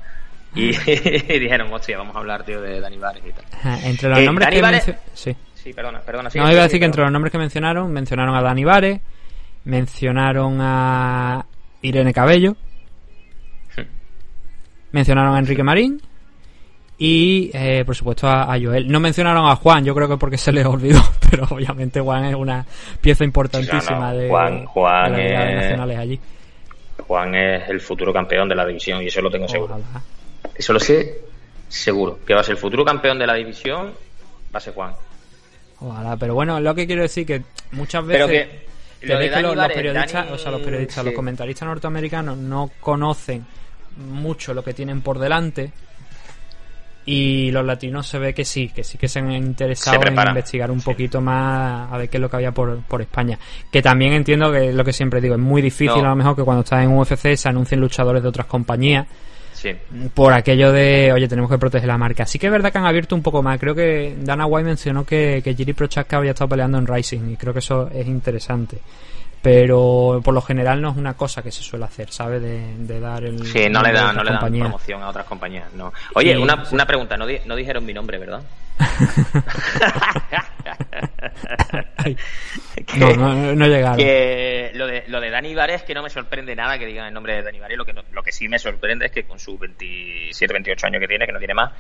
y, 0.55 0.67
dijeron, 1.39 1.71
hostia, 1.73 1.97
vamos 1.97 2.15
a 2.15 2.19
hablar, 2.19 2.45
tío, 2.45 2.61
de 2.61 2.79
Dani 2.79 2.97
Vares 2.97 3.21
y 3.27 3.33
tal. 3.33 3.83
entre 3.83 4.07
los 4.07 4.21
nombres 4.21 4.47
que 4.47 4.95
sí. 5.13 5.35
sí, 5.55 5.73
perdona, 5.73 5.99
perdona. 5.99 6.29
no, 6.33 6.49
iba 6.49 6.61
a 6.61 6.63
decir 6.63 6.79
que 6.79 6.85
entre 6.85 7.03
los 7.03 7.11
nombres 7.11 7.33
que 7.33 7.37
mencionaron, 7.37 7.91
mencionaron 7.91 8.37
a 8.37 8.41
Dani 8.41 8.63
Vares, 8.63 9.01
mencionaron 9.65 10.59
a 10.61 11.45
Irene 11.81 12.13
Cabello, 12.13 12.55
hmm. 13.75 13.81
mencionaron 14.93 15.35
a 15.35 15.39
Enrique 15.39 15.63
Marín 15.63 16.01
y 17.01 17.50
eh, 17.53 17.84
por 17.86 17.96
supuesto 17.96 18.27
a, 18.27 18.58
Joel. 18.62 18.91
No 18.91 19.00
mencionaron 19.00 19.50
a 19.50 19.56
Juan, 19.56 19.86
yo 19.86 19.96
creo 19.96 20.10
que 20.10 20.18
porque 20.18 20.38
se 20.38 20.51
les 20.51 20.65
olvidó, 20.65 21.01
pero 21.32 21.48
obviamente 21.50 22.01
Juan 22.01 22.25
es 22.25 22.36
una 22.36 22.65
pieza 23.00 23.24
importantísima 23.24 24.13
de, 24.13 24.27
Juan, 24.27 24.65
Juan 24.65 25.12
las 25.13 25.56
nacionales 25.56 25.98
allí. 25.98 26.20
Juan 27.08 27.34
es 27.34 27.70
el 27.70 27.79
futuro 27.79 28.12
campeón 28.12 28.50
de 28.50 28.56
la 28.56 28.65
división 28.65 29.01
y 29.01 29.08
eso 29.08 29.22
lo 29.22 29.32
tengo 29.32 29.48
seguro. 29.48 29.79
Eso 30.53 30.74
lo 30.74 30.79
sé 30.79 31.22
seguro. 31.70 32.20
Que 32.27 32.34
va 32.34 32.41
a 32.41 32.44
ser 32.44 32.56
el 32.56 32.62
futuro 32.62 32.84
campeón 32.84 33.18
de 33.18 33.25
la 33.25 33.36
división, 33.36 33.94
va 34.53 34.58
a 34.58 34.60
ser 34.60 34.74
Juan. 34.74 34.91
Ojalá, 35.79 36.18
pero 36.18 36.36
bueno, 36.36 36.60
lo 36.60 36.75
que 36.75 36.86
quiero 36.86 37.03
decir 37.03 37.25
que 37.25 37.44
muchas 37.72 38.06
veces... 38.06 38.27
Pero 39.00 39.18
que, 39.18 39.29
los, 39.41 39.68
periodistas, 39.70 40.29
o 40.32 40.38
sea, 40.38 40.51
los 40.51 40.62
periodistas, 40.62 41.06
los 41.06 41.13
comentaristas 41.13 41.65
norteamericanos 41.65 42.38
no 42.38 42.70
conocen 42.82 43.46
mucho 43.96 44.53
lo 44.53 44.62
que 44.62 44.74
tienen 44.74 45.01
por 45.01 45.18
delante 45.18 45.72
y 47.11 47.49
los 47.49 47.65
latinos 47.65 48.05
se 48.05 48.19
ve 48.19 48.35
que 48.35 48.45
sí, 48.45 48.69
que 48.69 48.83
sí 48.83 48.99
que 48.99 49.07
se 49.07 49.17
han 49.17 49.31
interesado 49.31 49.99
en 50.05 50.27
investigar 50.29 50.69
un 50.69 50.79
poquito 50.79 51.19
más 51.19 51.91
a 51.91 51.97
ver 51.97 52.07
qué 52.07 52.17
es 52.17 52.21
lo 52.21 52.29
que 52.29 52.35
había 52.35 52.51
por, 52.51 52.83
por 52.83 53.01
España. 53.01 53.39
Que 53.71 53.81
también 53.81 54.13
entiendo 54.13 54.51
que 54.51 54.69
es 54.69 54.75
lo 54.75 54.83
que 54.83 54.93
siempre 54.93 55.19
digo, 55.19 55.33
es 55.33 55.41
muy 55.41 55.63
difícil 55.63 56.05
a 56.05 56.09
lo 56.09 56.15
mejor 56.15 56.35
que 56.35 56.43
cuando 56.43 56.61
estás 56.61 56.83
en 56.83 56.95
UFC 56.95 57.35
se 57.35 57.49
anuncien 57.49 57.79
luchadores 57.79 58.21
de 58.21 58.29
otras 58.29 58.45
compañías. 58.45 59.07
Por 60.13 60.33
aquello 60.33 60.71
de, 60.71 61.11
oye, 61.11 61.27
tenemos 61.27 61.49
que 61.49 61.57
proteger 61.57 61.87
la 61.87 61.97
marca. 61.97 62.27
Sí 62.27 62.37
que 62.37 62.45
es 62.45 62.51
verdad 62.51 62.71
que 62.71 62.77
han 62.77 62.85
abierto 62.85 63.15
un 63.15 63.23
poco 63.23 63.41
más. 63.41 63.59
Creo 63.59 63.73
que 63.73 64.15
Dana 64.21 64.45
White 64.45 64.65
mencionó 64.65 65.03
que, 65.03 65.41
que 65.43 65.55
Jiri 65.55 65.73
Prochaska 65.73 66.17
había 66.17 66.31
estado 66.31 66.49
peleando 66.49 66.77
en 66.77 66.85
Rising 66.85 67.31
y 67.31 67.37
creo 67.37 67.53
que 67.53 67.59
eso 67.59 67.89
es 67.91 68.07
interesante 68.07 68.77
pero 69.41 70.22
por 70.24 70.34
lo 70.34 70.41
general 70.41 70.81
no 70.81 70.91
es 70.91 70.98
una 70.98 71.13
cosa 71.13 71.41
que 71.41 71.51
se 71.51 71.63
suele 71.63 71.86
hacer, 71.86 72.12
¿sabes? 72.12 72.41
De, 72.41 73.00
dar 73.00 73.24
el. 73.24 73.46
Sí, 73.46 73.69
no 73.69 73.81
le 73.81 73.93
dan, 73.93 74.15
no 74.15 74.24
le 74.24 74.31
dan 74.31 74.51
promoción 74.51 75.01
a 75.01 75.10
otras 75.10 75.25
compañías, 75.25 75.72
no. 75.74 75.93
Oye, 76.15 76.38
una, 76.38 76.65
una 76.72 76.86
pregunta, 76.86 77.15
no, 77.15 77.25
no 77.46 77.55
dijeron 77.55 77.86
mi 77.86 77.93
nombre, 77.93 78.17
¿verdad? 78.17 78.41
no, 82.98 83.15
no, 83.15 83.55
no, 83.55 83.67
llegaron. 83.67 83.98
Que 83.98 84.72
lo 84.74 84.88
de, 84.88 85.05
lo 85.08 85.22
de 85.22 85.29
Dani 85.29 85.55
Vares, 85.55 85.84
que 85.84 85.93
no 85.93 86.03
me 86.03 86.10
sorprende 86.10 86.53
nada 86.55 86.77
que 86.77 86.86
digan 86.86 87.08
el 87.08 87.13
nombre 87.13 87.36
de 87.36 87.43
Dani 87.43 87.60
Vares, 87.60 87.77
lo 87.77 87.86
que, 87.86 87.93
lo 87.93 88.24
que 88.24 88.34
sí 88.34 88.50
me 88.50 88.60
sorprende 88.60 89.05
es 89.05 89.12
que 89.12 89.24
con 89.24 89.39
sus 89.39 89.58
27, 89.60 90.53
28 90.53 90.88
años 90.88 91.00
que 91.00 91.08
tiene, 91.08 91.25
que 91.25 91.31
no 91.31 91.39
tiene 91.39 91.53
más, 91.53 91.72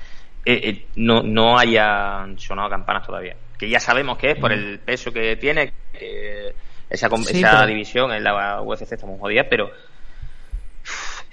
eh, 0.45 0.61
eh, 0.63 0.85
no, 0.95 1.23
no 1.23 1.59
haya 1.59 2.25
sonado 2.37 2.69
campanas 2.69 3.05
todavía. 3.05 3.35
Que 3.57 3.69
ya 3.69 3.81
sabemos 3.81 4.17
que 4.17 4.31
es 4.31 4.37
por 4.37 4.51
mm. 4.51 4.53
el 4.53 4.79
peso 4.79 5.11
que 5.11 5.35
tiene, 5.35 5.73
que 5.91 6.53
esa, 6.89 7.07
esa 7.07 7.65
división 7.65 8.11
en 8.11 8.23
la 8.23 8.61
UFC 8.61 8.93
estamos 8.93 9.19
jodidas, 9.19 9.45
pero... 9.49 9.69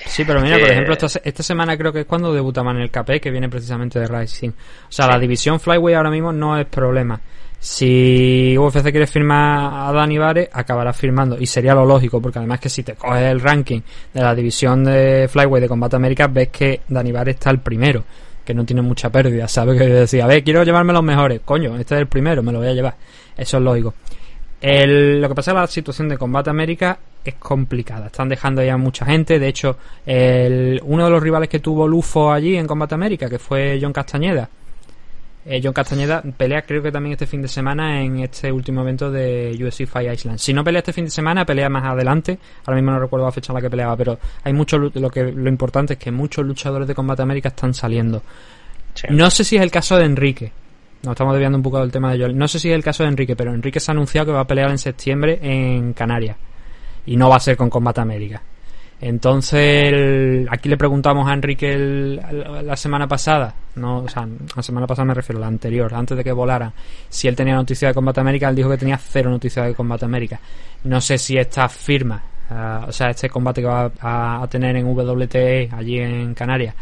Sí, 0.05 0.25
pero 0.27 0.41
mira, 0.43 0.59
por 0.59 0.69
ejemplo, 0.69 0.93
esta, 0.93 1.21
esta, 1.25 1.43
semana 1.43 1.77
creo 1.77 1.91
que 1.91 2.01
es 2.01 2.07
cuando 2.07 2.33
debuta 2.33 2.61
el 2.61 2.91
KP, 2.91 3.19
que 3.19 3.31
viene 3.31 3.49
precisamente 3.49 3.99
de 3.99 4.07
Rising. 4.07 4.51
O 4.51 4.93
sea, 4.93 5.07
la 5.07 5.19
división 5.19 5.59
Flyway 5.59 5.95
ahora 5.95 6.11
mismo 6.11 6.33
no 6.33 6.59
es 6.59 6.67
problema. 6.67 7.19
Si 7.59 8.55
UFC 8.59 8.91
quiere 8.91 9.07
firmar 9.07 9.89
a 9.89 9.93
Dani 9.93 10.19
Vare, 10.19 10.51
acabará 10.53 10.93
firmando. 10.93 11.39
Y 11.41 11.47
sería 11.47 11.75
lo 11.75 11.87
lógico, 11.87 12.21
porque 12.21 12.39
además 12.39 12.61
que 12.61 12.69
si 12.69 12.83
te 12.83 12.95
coges 12.95 13.23
el 13.23 13.41
ranking 13.41 13.81
de 14.13 14.21
la 14.21 14.35
división 14.35 14.85
de 14.85 15.29
Flyway 15.29 15.63
de 15.63 15.69
Combate 15.69 15.97
América, 15.97 16.27
ves 16.27 16.49
que 16.49 16.83
Dani 16.87 17.11
Vare 17.11 17.31
está 17.33 17.51
el 17.51 17.61
primero, 17.61 18.05
que 18.45 18.53
no 18.53 18.65
tiene 18.67 18.83
mucha 18.83 19.09
pérdida. 19.09 19.49
¿Sabes? 19.49 19.79
Que 19.79 19.87
decía, 19.87 20.25
a 20.25 20.29
ver, 20.29 20.45
quiero 20.45 20.63
llevarme 20.63 20.93
los 20.93 21.03
mejores. 21.03 21.41
Coño, 21.43 21.77
este 21.79 21.95
es 21.95 22.03
el 22.03 22.07
primero, 22.07 22.43
me 22.43 22.53
lo 22.53 22.59
voy 22.59 22.69
a 22.69 22.75
llevar. 22.75 22.95
Eso 23.37 23.57
es 23.57 23.63
lógico 23.63 23.95
lo 24.61 25.29
que 25.29 25.35
pasa 25.35 25.51
es 25.51 25.55
que 25.55 25.61
la 25.61 25.67
situación 25.67 26.09
de 26.09 26.19
Combate 26.19 26.51
América 26.51 26.99
es 27.25 27.35
complicada. 27.35 28.07
Están 28.07 28.29
dejando 28.29 28.63
ya 28.63 28.77
mucha 28.77 29.05
gente. 29.05 29.39
De 29.39 29.49
hecho, 29.49 29.77
uno 30.07 31.05
de 31.05 31.11
los 31.11 31.23
rivales 31.23 31.49
que 31.49 31.61
tuvo 31.61 31.87
Lufo 31.87 32.33
allí 32.33 32.57
en 32.57 32.67
Combate 32.67 32.95
América, 32.95 33.29
que 33.29 33.39
fue 33.39 33.79
John 33.81 33.93
Castañeda. 33.93 34.49
Eh, 35.49 35.61
John 35.63 35.73
Castañeda 35.73 36.23
pelea 36.37 36.63
creo 36.63 36.83
que 36.83 36.91
también 36.91 37.13
este 37.13 37.27
fin 37.27 37.41
de 37.41 37.47
semana 37.47 38.03
en 38.03 38.19
este 38.19 38.51
último 38.51 38.81
evento 38.81 39.13
de 39.13 39.57
UFC 39.61 39.87
Fight 39.87 40.13
Island. 40.13 40.39
Si 40.39 40.53
no 40.53 40.65
pelea 40.65 40.81
este 40.81 40.93
fin 40.93 41.05
de 41.05 41.11
semana, 41.11 41.45
pelea 41.47 41.69
más 41.69 41.85
adelante. 41.85 42.37
Ahora 42.65 42.81
mismo 42.81 42.91
no 42.91 42.99
recuerdo 42.99 43.27
la 43.27 43.33
fecha 43.33 43.53
en 43.53 43.55
la 43.55 43.61
que 43.63 43.71
peleaba, 43.71 43.97
pero 43.97 44.19
hay 44.43 44.53
mucho 44.53 44.77
lo 44.79 45.11
que 45.11 45.23
lo 45.23 45.49
importante 45.49 45.93
es 45.93 45.99
que 46.01 46.11
muchos 46.11 46.45
luchadores 46.45 46.89
de 46.89 46.97
Combate 46.97 47.23
América 47.23 47.51
están 47.51 47.75
saliendo. 47.75 48.23
No 49.11 49.31
sé 49.31 49.45
si 49.45 49.57
es 49.57 49.63
el 49.63 49.71
caso 49.71 49.97
de 49.97 50.05
Enrique, 50.05 50.53
nos 51.07 51.13
estamos 51.13 51.35
desviando 51.35 51.57
un 51.57 51.63
poco 51.63 51.79
del 51.79 51.93
tema 51.93 52.13
de 52.13 52.19
Joel. 52.19 52.37
No 52.37 52.49
sé 52.49 52.59
si 52.59 52.69
es 52.69 52.75
el 52.75 52.83
caso 52.83 53.05
de 53.05 53.11
Enrique, 53.11 53.37
pero 53.37 53.55
Enrique 53.55 53.79
se 53.79 53.91
ha 53.91 53.95
anunciado 53.95 54.27
que 54.27 54.33
va 54.33 54.41
a 54.41 54.47
pelear 54.47 54.71
en 54.71 54.79
septiembre 54.79 55.39
en 55.41 55.93
Canarias. 55.93 56.37
Y 57.07 57.17
no 57.17 57.29
va 57.29 57.37
a 57.37 57.41
ser 57.41 57.57
con 57.57 57.71
Combate 57.71 58.01
América. 58.01 58.43
Entonces, 59.01 60.49
aquí 60.51 60.69
le 60.69 60.77
preguntamos 60.77 61.29
a 61.29 61.35
Enrique 61.35 61.77
la 61.79 62.77
semana 62.77 63.07
pasada, 63.07 63.55
no, 63.75 63.99
o 63.99 64.09
sea, 64.09 64.27
la 64.57 64.63
semana 64.63 64.87
pasada 64.87 65.05
me 65.05 65.15
refiero, 65.15 65.39
la 65.39 65.47
anterior, 65.47 65.95
antes 65.95 66.17
de 66.17 66.25
que 66.25 66.33
volara, 66.33 66.73
si 67.09 67.29
él 67.29 67.37
tenía 67.37 67.55
noticia 67.55 67.89
de 67.89 67.95
Combate 67.95 68.21
América, 68.21 68.49
él 68.49 68.57
dijo 68.57 68.71
que 68.71 68.79
tenía 68.79 68.97
cero 68.97 69.31
noticias 69.31 69.67
de 69.67 69.75
Combate 69.75 70.07
América. 70.07 70.41
No 70.85 71.01
sé 71.01 71.19
si 71.19 71.37
esta 71.37 71.69
firma, 71.69 72.23
eh, 72.51 72.81
o 72.89 72.93
sea, 72.93 73.11
este 73.11 73.29
combate 73.29 73.61
que 73.61 73.69
va 73.69 73.93
a 74.43 74.47
tener 74.49 74.75
en 74.75 74.87
WTE 74.87 75.69
allí 75.73 75.99
en 75.99 76.33
Canarias, 76.33 76.75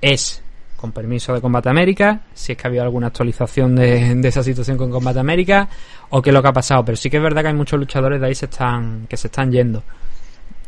es 0.00 0.41
con 0.82 0.90
permiso 0.90 1.32
de 1.32 1.40
Combate 1.40 1.68
América, 1.68 2.22
si 2.34 2.52
es 2.52 2.58
que 2.58 2.66
ha 2.66 2.68
habido 2.68 2.82
alguna 2.82 3.06
actualización 3.06 3.76
de, 3.76 4.20
esa 4.24 4.42
situación 4.42 4.76
con 4.76 4.90
Combate 4.90 5.20
América 5.20 5.68
o 6.10 6.20
qué 6.20 6.30
es 6.30 6.34
lo 6.34 6.42
que 6.42 6.48
ha 6.48 6.52
pasado. 6.52 6.84
Pero 6.84 6.96
sí 6.96 7.08
que 7.08 7.18
es 7.18 7.22
verdad 7.22 7.42
que 7.42 7.48
hay 7.48 7.54
muchos 7.54 7.78
luchadores 7.78 8.20
de 8.20 8.26
ahí 8.26 8.34
se 8.34 8.46
están, 8.46 9.06
que 9.08 9.16
se 9.16 9.28
están 9.28 9.52
yendo. 9.52 9.84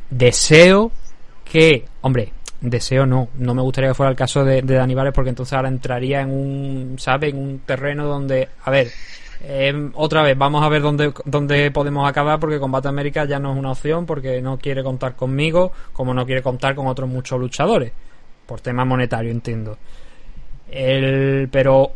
Deseo 0.09 0.93
que, 1.45 1.85
hombre, 2.03 2.33
deseo 2.61 3.07
no, 3.07 3.29
no 3.39 3.55
me 3.55 3.63
gustaría 3.63 3.91
que 3.91 3.95
fuera 3.95 4.11
el 4.11 4.17
caso 4.17 4.45
de, 4.45 4.63
de 4.63 5.13
porque 5.13 5.31
entonces 5.31 5.53
ahora 5.53 5.69
entraría 5.69 6.21
en 6.21 6.31
un, 6.31 6.95
¿sabe? 7.01 7.31
En 7.31 7.37
un 7.37 7.59
terreno 7.67 8.07
donde, 8.07 8.51
a 8.65 8.71
ver, 8.71 8.93
eh, 9.43 9.91
otra 9.95 10.23
vez, 10.23 10.39
vamos 10.39 10.63
a 10.63 10.69
ver 10.69 10.81
dónde, 10.81 11.13
dónde 11.25 11.73
podemos 11.73 12.09
acabar 12.09 12.39
porque 12.39 12.61
Combate 12.61 12.87
América 12.87 13.25
ya 13.25 13.41
no 13.41 13.53
es 13.53 13.59
una 13.59 13.73
opción 13.73 14.07
porque 14.07 14.41
no 14.41 14.59
quiere 14.59 14.85
contar 14.85 15.17
conmigo 15.17 15.73
como 15.93 16.15
no 16.15 16.25
quiere 16.25 16.41
contar 16.41 16.77
con 16.77 16.87
otros 16.87 17.09
muchos 17.09 17.41
luchadores. 17.41 17.91
Por 18.47 18.61
tema 18.61 18.85
monetario, 18.85 19.33
entiendo. 19.33 19.77
El, 20.75 21.49
pero 21.53 21.93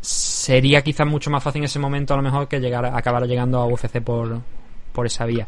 sería 0.00 0.82
quizás 0.82 1.06
mucho 1.06 1.30
más 1.30 1.42
fácil 1.42 1.60
en 1.60 1.64
ese 1.64 1.78
momento 1.78 2.12
a 2.12 2.18
lo 2.18 2.22
mejor 2.22 2.46
que 2.46 2.60
llegar 2.60 2.84
acabar 2.84 3.26
llegando 3.26 3.58
a 3.58 3.66
UFC 3.66 4.02
por, 4.02 4.40
por 4.92 5.06
esa 5.06 5.24
vía. 5.24 5.46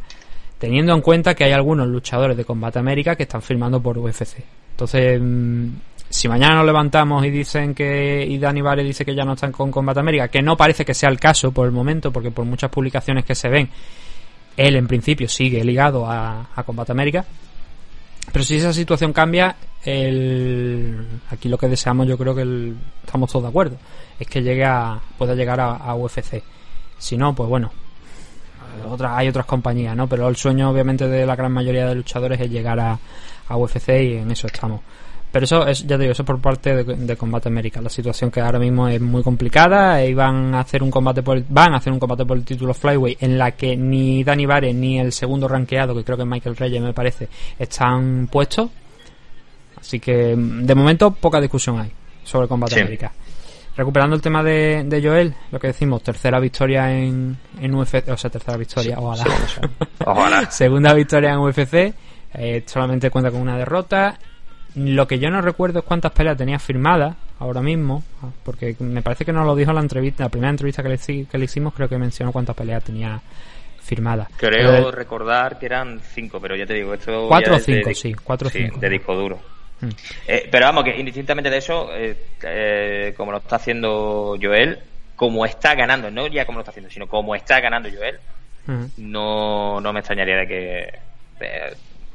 Teniendo 0.59 0.95
en 0.95 1.03
cuenta 1.03 1.35
que 1.35 1.45
hay 1.45 1.53
algunos 1.53 1.89
luchadores 1.89 2.37
de 2.37 2.45
Combate 2.45 2.79
América 2.79 3.17
que 3.17 3.25
están 3.25 3.43
firmando 3.43 3.83
por 3.83 3.99
UFC. 3.99 4.43
Entonces, 4.73 5.21
mm, 5.21 5.69
si 6.09 6.29
mañana 6.29 6.57
nos 6.57 6.67
levantamos 6.67 7.25
y 7.25 7.31
dicen 7.31 7.75
que 7.75 8.27
y 8.27 8.39
Dani 8.39 8.63
Vare 8.63 8.83
dice 8.83 9.05
que 9.05 9.15
ya 9.15 9.25
no 9.25 9.35
están 9.35 9.53
con 9.53 9.71
Combate 9.71 10.01
América, 10.01 10.29
que 10.29 10.43
no 10.43 10.57
parece 10.57 10.85
que 10.85 10.95
sea 10.95 11.11
el 11.11 11.21
caso 11.21 11.53
por 11.53 11.67
el 11.67 11.73
momento, 11.73 12.11
porque 12.11 12.31
por 12.31 12.47
muchas 12.47 12.71
publicaciones 12.71 13.25
que 13.27 13.35
se 13.35 13.49
ven, 13.49 13.69
él 14.57 14.77
en 14.77 14.87
principio 14.87 15.29
sigue 15.29 15.63
ligado 15.65 16.07
a, 16.07 16.49
a 16.55 16.63
Combate 16.63 16.93
América, 16.93 17.25
pero 18.33 18.45
si 18.45 18.57
esa 18.57 18.73
situación 18.73 19.13
cambia, 19.13 19.57
el, 19.85 21.07
aquí 21.31 21.49
lo 21.49 21.59
que 21.59 21.69
deseamos, 21.69 22.07
yo 22.07 22.19
creo 22.19 22.35
que 22.35 22.75
estamos 23.05 23.31
todos 23.31 23.45
de 23.45 23.49
acuerdo, 23.49 23.77
es 24.19 24.27
que 24.27 24.43
llegue 24.43 24.65
a, 24.65 25.01
pueda 25.19 25.35
llegar 25.35 25.61
a, 25.61 25.95
UFC. 25.95 26.43
Si 26.99 27.17
no, 27.17 27.35
pues 27.35 27.49
bueno, 27.49 27.73
otra, 28.89 29.17
hay 29.17 29.29
otras 29.29 29.47
compañías, 29.47 29.97
¿no? 29.97 30.07
Pero 30.07 30.29
el 30.29 30.37
sueño, 30.37 30.71
obviamente, 30.71 31.09
de 31.09 31.27
la 31.27 31.35
gran 31.35 31.53
mayoría 31.53 31.87
de 31.87 31.95
luchadores 31.95 32.41
es 32.41 32.51
llegar 32.51 32.79
a, 32.79 32.99
a 33.49 33.57
UFC 33.57 33.89
y 33.89 34.17
en 34.17 34.31
eso 34.31 34.47
estamos. 34.47 34.81
Pero 35.33 35.45
eso 35.45 35.67
es, 35.67 35.87
ya 35.87 35.97
te 35.97 36.03
digo, 36.03 36.13
eso 36.13 36.25
por 36.25 36.41
parte 36.41 36.83
de, 36.83 37.17
Combate 37.17 37.49
América. 37.49 37.81
La 37.81 37.89
situación 37.89 38.31
que 38.31 38.41
ahora 38.41 38.59
mismo 38.59 38.89
es 38.89 39.01
muy 39.01 39.23
complicada. 39.23 40.05
Y 40.05 40.13
van 40.13 40.55
a 40.55 40.61
hacer 40.61 40.83
un 40.83 40.91
combate 40.91 41.23
por 41.23 41.37
el, 41.37 41.45
van 41.49 41.73
a 41.75 41.77
hacer 41.77 41.93
un 41.93 42.01
combate 42.01 42.25
por 42.25 42.37
el 42.37 42.45
título 42.45 42.75
Flyway 42.75 43.17
en 43.21 43.39
la 43.39 43.53
que 43.53 43.77
ni 43.77 44.25
Dani 44.25 44.47
Vare 44.47 44.75
ni 44.75 44.99
el 44.99 45.13
segundo 45.13 45.47
rankeado, 45.47 45.95
que 45.95 46.03
creo 46.03 46.17
que 46.17 46.25
es 46.25 46.29
Michael 46.29 46.57
Reyes 46.57 46.83
me 46.83 46.93
parece, 46.93 47.29
están 47.59 48.29
puestos. 48.31 48.71
Así 49.81 50.01
que 50.01 50.35
de 50.37 50.75
momento 50.75 51.13
poca 51.13 51.41
discusión 51.41 51.79
hay 51.79 51.91
sobre 52.25 52.49
Combate 52.49 52.81
América. 52.81 53.13
Recuperando 53.77 54.17
el 54.17 54.21
tema 54.21 54.43
de, 54.43 54.83
de, 54.85 55.01
Joel, 55.01 55.35
lo 55.53 55.61
que 55.61 55.69
decimos, 55.69 56.03
tercera 56.03 56.41
victoria 56.41 56.93
en, 56.93 57.37
en 57.61 57.75
UFC, 57.75 58.09
o 58.09 58.17
sea, 58.17 58.29
tercera 58.29 58.57
victoria, 58.57 58.99
ojalá. 58.99 59.25
ojalá. 60.05 60.51
Segunda 60.51 60.93
victoria 60.93 61.31
en 61.31 61.39
UFC, 61.39 61.95
eh, 62.35 62.65
solamente 62.67 63.11
cuenta 63.11 63.31
con 63.31 63.41
una 63.41 63.57
derrota 63.57 64.19
lo 64.75 65.07
que 65.07 65.19
yo 65.19 65.31
no 65.31 65.41
recuerdo 65.41 65.81
es 65.81 65.85
cuántas 65.85 66.13
peleas 66.13 66.37
tenía 66.37 66.59
firmadas 66.59 67.17
ahora 67.39 67.61
mismo, 67.61 68.05
porque 68.45 68.77
me 68.81 69.03
parece 69.03 69.25
que 69.25 69.33
no 69.33 69.45
lo 69.45 69.57
dijo 69.57 69.71
en 69.71 69.77
la 69.77 69.83
entrevista, 69.83 70.25
la 70.25 70.29
primera 70.29 70.51
entrevista 70.51 70.83
que 70.83 70.89
le, 70.91 70.99
que 70.99 71.39
le 71.39 71.45
hicimos, 71.45 71.75
creo 71.75 71.89
que 71.89 71.99
mencionó 71.99 72.33
cuántas 72.33 72.55
peleas 72.55 72.85
tenía 72.85 73.21
firmadas. 73.83 74.29
Creo 74.37 74.91
recordar 74.91 75.59
que 75.59 75.67
eran 75.67 76.01
cinco, 76.01 76.41
pero 76.41 76.55
ya 76.55 76.67
te 76.67 76.75
digo, 76.75 76.95
esto. 76.95 77.27
Cuatro 77.29 77.57
o 77.57 77.59
cinco, 77.59 77.91
sí, 77.95 78.15
cuatro 78.15 78.49
o 78.49 78.51
cinco. 78.51 78.79
De 78.79 78.89
disco 78.89 79.15
duro. 79.15 79.39
Mm. 79.81 79.89
Eh, 80.29 80.49
pero 80.51 80.67
vamos, 80.67 80.85
que 80.85 80.99
indistintamente 80.99 81.51
de 81.51 81.57
eso, 81.57 81.89
eh, 81.95 82.17
eh, 82.43 83.15
como 83.17 83.33
lo 83.33 83.39
está 83.39 83.57
haciendo 83.57 84.37
Joel, 84.41 84.79
como 85.17 85.45
está 85.45 85.75
ganando, 85.75 86.11
no 86.11 86.27
ya 86.27 86.45
como 86.45 86.59
lo 86.59 86.63
está 86.63 86.71
haciendo, 86.71 86.91
sino 86.91 87.07
como 87.07 87.35
está 87.35 87.61
ganando 87.61 87.89
Joel, 87.89 88.19
mm. 88.67 88.85
no, 88.99 89.81
no 89.81 89.93
me 89.93 90.01
extrañaría 90.01 90.37
de 90.37 90.47
que 90.47 90.99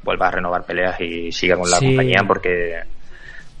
vuelva 0.06 0.28
a 0.28 0.30
renovar 0.30 0.64
peleas 0.64 0.98
y 1.02 1.30
siga 1.30 1.56
con 1.56 1.70
la 1.70 1.78
compañía 1.78 2.22
porque, 2.26 2.76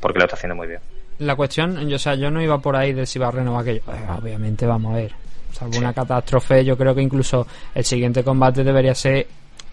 porque 0.00 0.18
lo 0.18 0.24
está 0.24 0.36
haciendo 0.36 0.54
muy 0.56 0.68
bien. 0.68 0.80
La 1.18 1.34
cuestión, 1.36 1.86
yo, 1.88 1.96
o 1.96 1.98
sea, 1.98 2.14
yo 2.14 2.30
no 2.30 2.40
iba 2.40 2.56
por 2.58 2.74
ahí 2.76 2.92
de 2.94 3.04
si 3.04 3.18
va 3.18 3.28
a 3.28 3.30
renovar 3.32 3.62
aquello. 3.62 3.82
Pues, 3.84 3.98
obviamente, 4.22 4.64
vamos 4.66 4.94
a 4.94 4.96
ver. 4.96 5.12
Salvo 5.52 5.78
una 5.78 5.92
catástrofe, 5.92 6.64
yo 6.64 6.76
creo 6.76 6.94
que 6.94 7.00
incluso 7.02 7.46
el 7.74 7.84
siguiente 7.84 8.22
combate 8.22 8.62
debería 8.62 8.94
ser 8.94 9.26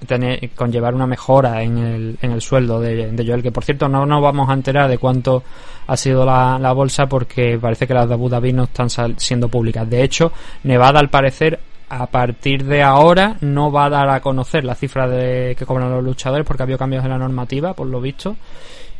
tener, 0.08 0.50
conllevar 0.52 0.96
una 0.96 1.06
mejora 1.08 1.62
en 1.62 1.78
el, 1.78 2.18
en 2.22 2.32
el 2.32 2.42
sueldo 2.42 2.80
de, 2.80 3.12
de 3.12 3.26
Joel, 3.28 3.44
que 3.44 3.52
por 3.52 3.64
cierto 3.66 3.88
no 3.90 4.06
nos 4.06 4.22
vamos 4.22 4.50
a 4.50 4.54
enterar 4.54 4.90
de 4.90 4.98
cuánto 4.98 5.44
ha 5.88 5.98
sido 5.98 6.26
la, 6.26 6.58
la 6.60 6.72
bolsa 6.72 7.06
porque 7.08 7.58
parece 7.60 7.86
que 7.86 7.94
las 7.94 8.08
de 8.08 8.14
Abu 8.14 8.30
Dhabi 8.30 8.54
no 8.54 8.64
están 8.64 8.90
sal- 8.90 9.16
siendo 9.18 9.50
públicas. 9.50 9.90
De 9.90 10.02
hecho, 10.04 10.32
Nevada 10.64 11.00
al 11.02 11.10
parecer 11.10 11.60
a 12.02 12.08
partir 12.08 12.64
de 12.66 12.82
ahora 12.82 13.36
no 13.42 13.72
va 13.72 13.86
a 13.86 13.90
dar 13.90 14.10
a 14.10 14.20
conocer 14.20 14.64
la 14.64 14.74
cifra 14.76 15.08
de 15.08 15.56
que 15.58 15.66
cobran 15.66 15.92
los 15.92 16.04
luchadores 16.04 16.46
porque 16.46 16.64
ha 16.64 16.66
habido 16.66 16.80
cambios 16.80 17.04
en 17.04 17.12
la 17.12 17.18
normativa, 17.18 17.74
por 17.74 17.88
lo 17.88 18.02
visto, 18.02 18.36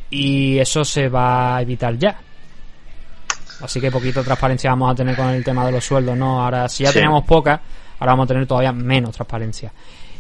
y 0.10 0.60
eso 0.60 0.86
se 0.86 1.10
va 1.10 1.56
a 1.58 1.62
evitar 1.62 1.98
ya. 1.98 2.20
Así 3.62 3.80
que 3.80 3.90
poquito 3.90 4.24
transparencia 4.24 4.70
vamos 4.72 4.92
a 4.92 4.96
tener 4.96 5.16
con 5.16 5.30
el 5.30 5.44
tema 5.44 5.66
de 5.66 5.72
los 5.72 5.84
sueldos, 5.86 6.18
¿no? 6.18 6.44
Ahora, 6.44 6.68
si 6.70 6.84
ya 6.84 6.90
Sí. 6.90 6.96
teníamos 6.96 7.24
poca, 7.24 7.62
ahora 8.00 8.12
vamos 8.14 8.26
a 8.26 8.28
tener 8.28 8.46
todavía 8.46 8.72
menos 8.74 9.16
transparencia. 9.16 9.72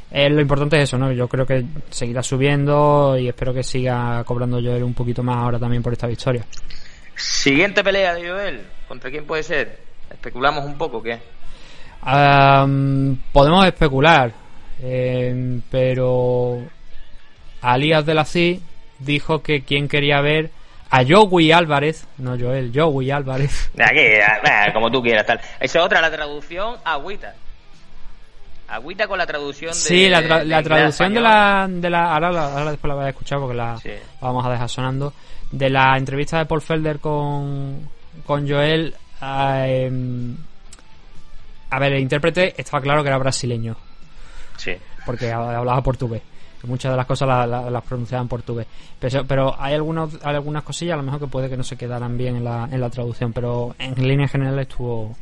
Eh, 0.09 0.29
lo 0.29 0.41
importante 0.41 0.77
es 0.77 0.83
eso, 0.83 0.97
¿no? 0.97 1.11
Yo 1.11 1.27
creo 1.27 1.45
que 1.45 1.65
seguirá 1.89 2.23
subiendo 2.23 3.17
y 3.17 3.27
espero 3.27 3.53
que 3.53 3.63
siga 3.63 4.23
cobrando 4.23 4.61
Joel 4.61 4.83
un 4.83 4.93
poquito 4.93 5.23
más 5.23 5.37
ahora 5.37 5.59
también 5.59 5.83
por 5.83 5.91
esta 5.93 6.07
victoria. 6.07 6.45
Siguiente 7.15 7.83
pelea 7.83 8.13
de 8.13 8.29
Joel. 8.29 8.61
¿Contra 8.87 9.09
quién 9.11 9.25
puede 9.25 9.43
ser? 9.43 9.79
¿Especulamos 10.09 10.65
un 10.65 10.77
poco 10.77 11.01
qué? 11.01 11.19
Am, 12.05 13.17
podemos 13.31 13.65
especular, 13.65 14.31
eh, 14.81 15.59
pero 15.71 16.59
Alias 17.61 18.05
de 18.05 18.13
la 18.13 18.25
CI 18.25 18.61
dijo 18.99 19.41
que 19.41 19.61
quien 19.63 19.87
quería 19.87 20.19
ver 20.21 20.51
a 20.89 21.03
Joey 21.07 21.51
Álvarez, 21.51 22.05
no 22.17 22.37
Joel, 22.37 22.71
Joey 22.75 23.09
Álvarez, 23.09 23.71
Aquí, 23.79 24.01
ah, 24.45 24.71
como 24.73 24.91
tú 24.91 25.01
quieras, 25.01 25.25
tal. 25.25 25.39
Esa 25.59 25.79
es 25.79 25.85
otra, 25.85 26.01
la 26.01 26.11
traducción, 26.11 26.75
agüita. 26.83 27.33
Agüita 28.67 29.07
con 29.07 29.17
la 29.17 29.25
traducción 29.25 29.71
de. 29.71 29.75
Sí, 29.77 30.09
la, 30.09 30.21
tra- 30.21 30.39
de 30.39 30.45
la 30.45 30.59
inglés 30.59 30.63
traducción 30.63 31.13
de 31.13 31.21
la, 31.21 31.67
de 31.69 31.89
la 31.89 32.13
ahora, 32.13 32.71
después 32.71 32.89
la 32.89 32.95
voy 32.95 33.05
a 33.05 33.09
escuchar 33.09 33.39
porque 33.39 33.55
la, 33.55 33.77
Sí. 33.77 33.89
la 33.89 34.27
vamos 34.27 34.45
a 34.45 34.51
dejar 34.51 34.69
sonando. 34.69 35.13
De 35.51 35.69
la 35.69 35.95
entrevista 35.97 36.39
de 36.39 36.45
Paul 36.45 36.61
Felder 36.61 36.99
con, 36.99 37.87
con 38.25 38.47
Joel, 38.49 38.95
em, 39.21 40.35
a 41.75 41.79
ver, 41.79 41.93
el 41.93 42.01
intérprete 42.01 42.53
estaba 42.59 42.81
claro 42.81 43.01
que 43.03 43.09
era 43.09 43.17
brasileño, 43.17 43.75
Sí. 44.57 44.71
porque 45.05 45.31
hablaba 45.31 45.81
portugués. 45.81 46.21
Muchas 46.65 46.91
de 46.93 46.97
las 46.97 47.05
cosas 47.05 47.27
la- 47.27 47.45
la- 47.45 47.69
las 47.69 47.83
pronunciaba 47.83 48.21
en 48.21 48.29
portugués. 48.29 48.65
Pero, 48.97 49.25
pero 49.25 49.55
hay, 49.61 49.73
algunos, 49.73 50.13
hay 50.23 50.35
algunas 50.35 50.63
cosillas 50.63 50.93
a 50.93 50.97
lo 50.97 51.03
mejor 51.03 51.19
que 51.19 51.27
puede 51.27 51.49
que 51.49 51.57
no 51.57 51.63
se 51.63 51.75
quedaran 51.75 52.17
bien 52.17 52.37
en 52.37 52.45
la, 52.45 52.69
en 52.71 52.79
la 52.79 52.89
traducción, 52.89 53.33
pero 53.33 53.75
en 53.79 53.95
línea 54.07 54.29
general 54.29 54.57
estuvo, 54.59 55.13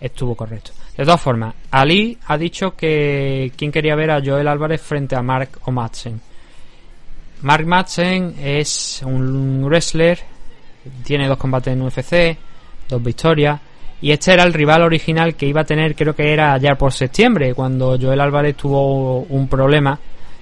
estuvo 0.00 0.34
correcto. 0.34 0.72
De 0.96 1.04
todas 1.04 1.20
formas, 1.20 1.54
Ali 1.70 2.18
ha 2.26 2.36
dicho 2.36 2.74
que 2.74 3.52
quien 3.56 3.70
quería 3.70 3.94
ver 3.94 4.10
a 4.10 4.20
Joel 4.20 4.48
Álvarez 4.48 4.80
frente 4.82 5.14
a 5.14 5.22
Mark 5.22 5.60
o 5.66 5.70
Madsen. 5.70 6.20
Mark 7.42 7.66
Madsen 7.66 8.34
es 8.40 9.00
un 9.04 9.62
wrestler, 9.64 10.18
tiene 11.04 11.28
dos 11.28 11.38
combates 11.38 11.72
en 11.72 11.82
UFC, 11.82 12.36
dos 12.88 13.02
victorias, 13.02 13.60
y 14.02 14.12
este 14.12 14.32
era 14.32 14.44
el 14.44 14.54
rival 14.54 14.82
original 14.82 15.34
que 15.34 15.46
iba 15.46 15.60
a 15.60 15.64
tener, 15.64 15.94
creo 15.94 16.14
que 16.14 16.32
era 16.32 16.54
allá 16.54 16.74
por 16.76 16.92
septiembre, 16.92 17.54
cuando 17.54 17.98
Joel 18.00 18.20
Álvarez 18.20 18.56
tuvo 18.56 19.20
un 19.20 19.46
problema 19.46 19.98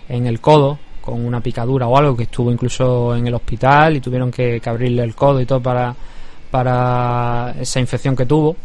en 0.09 0.27
el 0.27 0.41
codo, 0.41 0.79
con 1.01 1.25
una 1.25 1.41
picadura 1.41 1.87
o 1.87 1.97
algo, 1.97 2.17
que 2.17 2.25
estuvo 2.25 2.53
incluso 2.53 3.17
en 3.17 3.27
el 3.27 3.35
hospital 3.35 3.97
y 3.97 4.01
tuvieron 4.01 4.31
que, 4.31 4.61
abrirle 4.65 5.03
el 5.03 5.15
codo 5.15 5.41
y 5.41 5.47
todo 5.47 5.61
para, 5.61 5.95
para 6.51 7.55
esa 7.59 7.81
infección 7.81 8.15
que 8.15 8.27
tuvo. 8.27 8.57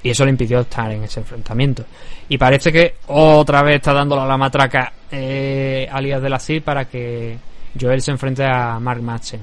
Y 0.00 0.10
eso 0.10 0.24
le 0.24 0.30
impidió 0.30 0.60
estar 0.60 0.92
en 0.92 1.02
ese 1.02 1.20
enfrentamiento. 1.20 1.84
Y 2.28 2.38
parece 2.38 2.70
que 2.70 2.94
otra 3.08 3.62
vez 3.62 3.76
está 3.76 3.92
dándole 3.92 4.22
a 4.22 4.26
la 4.26 4.36
matraca 4.36 4.92
eh, 5.10 5.88
alias 5.90 6.22
de 6.22 6.28
la 6.28 6.38
CID 6.38 6.62
para 6.62 6.84
que 6.84 7.36
Joel 7.78 8.00
se 8.00 8.12
enfrente 8.12 8.44
a 8.44 8.78
Mark 8.78 9.02
Madsen. 9.02 9.40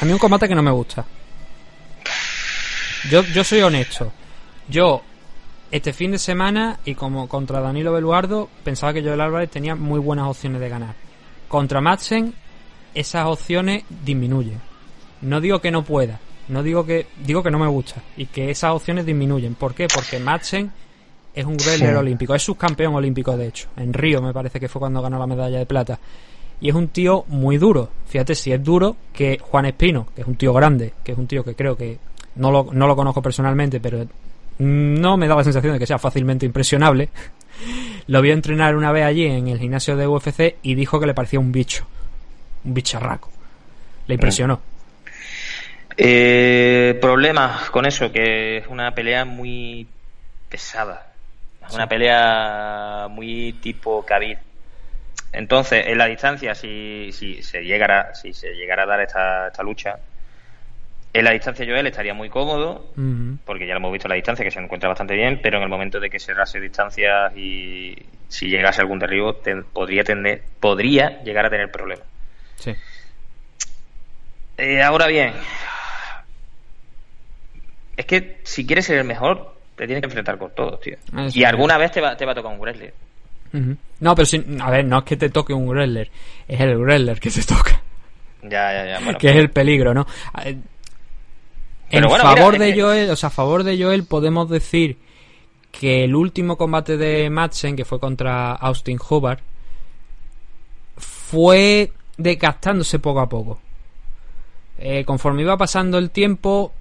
A 0.00 0.04
mí 0.04 0.12
un 0.12 0.18
combate 0.18 0.48
que 0.48 0.54
no 0.54 0.62
me 0.62 0.72
gusta. 0.72 1.04
Yo, 3.08 3.22
yo 3.22 3.44
soy 3.44 3.62
honesto. 3.62 4.12
Yo, 4.68 5.02
este 5.70 5.92
fin 5.92 6.10
de 6.10 6.18
semana 6.18 6.80
y 6.84 6.94
como 6.94 7.28
contra 7.28 7.60
Danilo 7.60 7.92
Beluardo, 7.92 8.48
pensaba 8.62 8.92
que 8.92 9.02
Joel 9.02 9.20
Álvarez 9.20 9.50
tenía 9.50 9.74
muy 9.74 10.00
buenas 10.00 10.28
opciones 10.28 10.60
de 10.60 10.68
ganar. 10.68 10.94
Contra 11.48 11.80
Madsen, 11.80 12.34
esas 12.94 13.26
opciones 13.26 13.84
disminuyen. 14.04 14.60
No 15.22 15.40
digo 15.40 15.60
que 15.60 15.70
no 15.70 15.84
pueda, 15.84 16.20
no 16.48 16.62
digo 16.62 16.84
que 16.84 17.06
digo 17.24 17.42
que 17.42 17.50
no 17.50 17.58
me 17.58 17.68
gusta 17.68 18.02
y 18.16 18.26
que 18.26 18.50
esas 18.50 18.72
opciones 18.72 19.06
disminuyen. 19.06 19.54
¿Por 19.54 19.74
qué? 19.74 19.86
Porque 19.92 20.18
Madsen 20.18 20.70
es 21.34 21.44
un 21.44 21.56
wrestler 21.56 21.96
olímpico, 21.96 22.34
es 22.34 22.42
subcampeón 22.42 22.94
olímpico 22.94 23.36
de 23.36 23.46
hecho. 23.46 23.68
En 23.76 23.92
Río 23.92 24.20
me 24.20 24.32
parece 24.32 24.58
que 24.60 24.68
fue 24.68 24.80
cuando 24.80 25.00
ganó 25.00 25.18
la 25.18 25.26
medalla 25.26 25.58
de 25.58 25.66
plata. 25.66 25.98
Y 26.60 26.68
es 26.68 26.74
un 26.74 26.88
tío 26.88 27.24
muy 27.28 27.56
duro. 27.56 27.88
Fíjate 28.06 28.34
si 28.34 28.52
es 28.52 28.62
duro 28.62 28.96
que 29.12 29.38
Juan 29.38 29.66
Espino, 29.66 30.08
que 30.14 30.22
es 30.22 30.26
un 30.26 30.34
tío 30.34 30.52
grande, 30.52 30.92
que 31.02 31.12
es 31.12 31.18
un 31.18 31.26
tío 31.26 31.42
que 31.42 31.54
creo 31.54 31.76
que 31.76 31.98
no 32.36 32.50
lo, 32.50 32.68
no 32.72 32.86
lo 32.86 32.96
conozco 32.96 33.22
personalmente, 33.22 33.80
pero 33.80 34.06
no 34.58 35.16
me 35.16 35.26
da 35.26 35.36
la 35.36 35.44
sensación 35.44 35.72
de 35.72 35.78
que 35.78 35.86
sea 35.86 35.98
fácilmente 35.98 36.46
impresionable. 36.46 37.08
Lo 38.06 38.20
vio 38.22 38.32
entrenar 38.32 38.76
una 38.76 38.92
vez 38.92 39.04
allí 39.04 39.26
en 39.26 39.48
el 39.48 39.58
gimnasio 39.58 39.96
de 39.96 40.06
UFC 40.06 40.56
y 40.62 40.74
dijo 40.74 41.00
que 41.00 41.06
le 41.06 41.14
parecía 41.14 41.40
un 41.40 41.52
bicho, 41.52 41.86
un 42.64 42.74
bicharraco. 42.74 43.30
Le 44.06 44.14
impresionó. 44.14 44.60
Eh, 45.96 46.98
problemas 47.00 47.70
con 47.70 47.86
eso, 47.86 48.10
que 48.10 48.58
es 48.58 48.66
una 48.68 48.94
pelea 48.94 49.24
muy 49.24 49.86
pesada. 50.48 51.12
Es 51.66 51.74
una 51.74 51.88
pelea 51.88 53.06
muy 53.08 53.52
tipo 53.62 54.04
Khabib. 54.04 54.38
Entonces, 55.32 55.86
en 55.86 55.98
la 55.98 56.06
distancia, 56.06 56.54
si, 56.54 57.10
si 57.12 57.42
se 57.42 57.62
llegara, 57.62 58.14
si 58.14 58.32
se 58.32 58.54
llegara 58.54 58.82
a 58.82 58.86
dar 58.86 59.00
esta, 59.00 59.48
esta 59.48 59.62
lucha, 59.62 59.98
en 61.12 61.24
la 61.24 61.32
distancia 61.32 61.66
Joel 61.66 61.86
estaría 61.86 62.14
muy 62.14 62.28
cómodo, 62.28 62.86
porque 63.44 63.66
ya 63.66 63.74
lo 63.74 63.78
hemos 63.78 63.92
visto 63.92 64.06
en 64.06 64.10
la 64.10 64.16
distancia, 64.16 64.44
que 64.44 64.50
se 64.50 64.60
encuentra 64.60 64.88
bastante 64.88 65.14
bien, 65.14 65.40
pero 65.42 65.56
en 65.56 65.64
el 65.64 65.68
momento 65.68 65.98
de 65.98 66.08
que 66.08 66.20
cerrase 66.20 66.60
distancias 66.60 67.36
y 67.36 67.96
si 68.28 68.46
llegase 68.46 68.80
algún 68.80 69.00
derribo, 69.00 69.36
podría, 69.72 70.04
tener, 70.04 70.42
podría 70.60 71.20
llegar 71.22 71.46
a 71.46 71.50
tener 71.50 71.70
problemas. 71.70 72.06
Sí. 72.56 72.72
Eh, 74.56 74.82
ahora 74.82 75.08
bien, 75.08 75.32
es 77.96 78.06
que 78.06 78.38
si 78.44 78.64
quieres 78.66 78.86
ser 78.86 78.98
el 78.98 79.04
mejor, 79.04 79.56
te 79.74 79.86
tienes 79.86 80.02
que 80.02 80.06
enfrentar 80.06 80.38
con 80.38 80.54
todos, 80.54 80.80
tío. 80.80 80.94
Eso 80.94 81.38
y 81.38 81.44
alguna 81.44 81.76
vez 81.76 81.90
te 81.90 82.00
va, 82.00 82.16
te 82.16 82.24
va 82.24 82.32
a 82.32 82.34
tocar 82.34 82.52
un 82.52 82.60
wrestler. 82.60 82.94
No, 83.98 84.14
pero 84.14 84.26
si, 84.26 84.44
a 84.60 84.70
ver, 84.70 84.84
no 84.84 84.98
es 84.98 85.04
que 85.04 85.16
te 85.16 85.28
toque 85.28 85.52
un 85.52 85.68
wrestler, 85.68 86.08
es 86.46 86.60
el 86.60 86.76
wrestler 86.78 87.18
que 87.18 87.30
te 87.30 87.42
toca, 87.42 87.82
Ya, 88.42 88.72
ya, 88.72 88.86
ya. 88.86 89.00
Bueno, 89.02 89.18
que 89.20 89.30
es 89.30 89.36
el 89.36 89.50
peligro, 89.50 89.92
¿no? 89.92 90.06
A- 91.92 91.96
En 91.96 92.04
bueno, 92.06 92.24
favor 92.24 92.58
de 92.58 92.74
que- 92.74 92.80
Joel, 92.82 93.10
o 93.10 93.16
sea, 93.16 93.28
a 93.28 93.30
favor 93.30 93.64
de 93.64 93.82
Joel 93.82 94.04
podemos 94.04 94.48
decir 94.48 94.98
que 95.72 96.04
el 96.04 96.14
último 96.14 96.56
combate 96.56 96.96
de 96.96 97.30
Madsen, 97.30 97.76
que 97.76 97.84
fue 97.84 98.00
contra 98.00 98.52
Austin 98.52 98.98
Hubbard, 99.08 99.38
fue 100.96 101.92
desgastándose 102.16 102.98
poco 102.98 103.20
a 103.20 103.28
poco. 103.28 103.58
Eh, 104.78 105.04
conforme 105.04 105.42
iba 105.42 105.56
pasando 105.56 105.98
el 105.98 106.10
tiempo, 106.10 106.72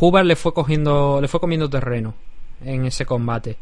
Hubbard 0.00 0.26
le 0.26 0.36
fue 0.36 0.52
cogiendo, 0.52 1.20
le 1.20 1.28
fue 1.28 1.40
comiendo 1.40 1.68
terreno 1.70 2.14
en 2.64 2.86
ese 2.86 3.04
combate 3.06 3.56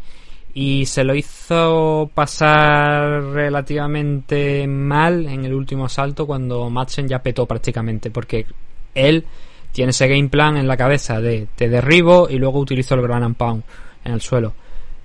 y 0.53 0.85
se 0.87 1.05
lo 1.05 1.15
hizo 1.15 2.11
pasar 2.13 3.23
relativamente 3.33 4.67
mal 4.67 5.27
en 5.29 5.45
el 5.45 5.55
último 5.55 5.87
asalto 5.87 6.27
cuando 6.27 6.69
Madsen 6.71 7.09
ya 7.09 7.23
petó 7.23 7.47
prácticamente 7.47 8.11
porque 8.11 8.47
él 8.95 9.25
tiene 9.73 9.91
ese 9.91 10.09
game 10.09 10.29
plan 10.29 10.57
en 10.57 10.67
la 10.69 10.77
cabeza 10.77 11.21
de 11.21 11.47
te 11.57 11.69
derribo 11.69 12.29
y 12.31 12.37
luego 12.39 12.59
utilizo 12.59 12.95
el 12.95 13.03
ground 13.03 13.25
and 13.25 13.37
pound 13.37 13.63
en 14.05 14.13
el 14.13 14.21
suelo 14.21 14.53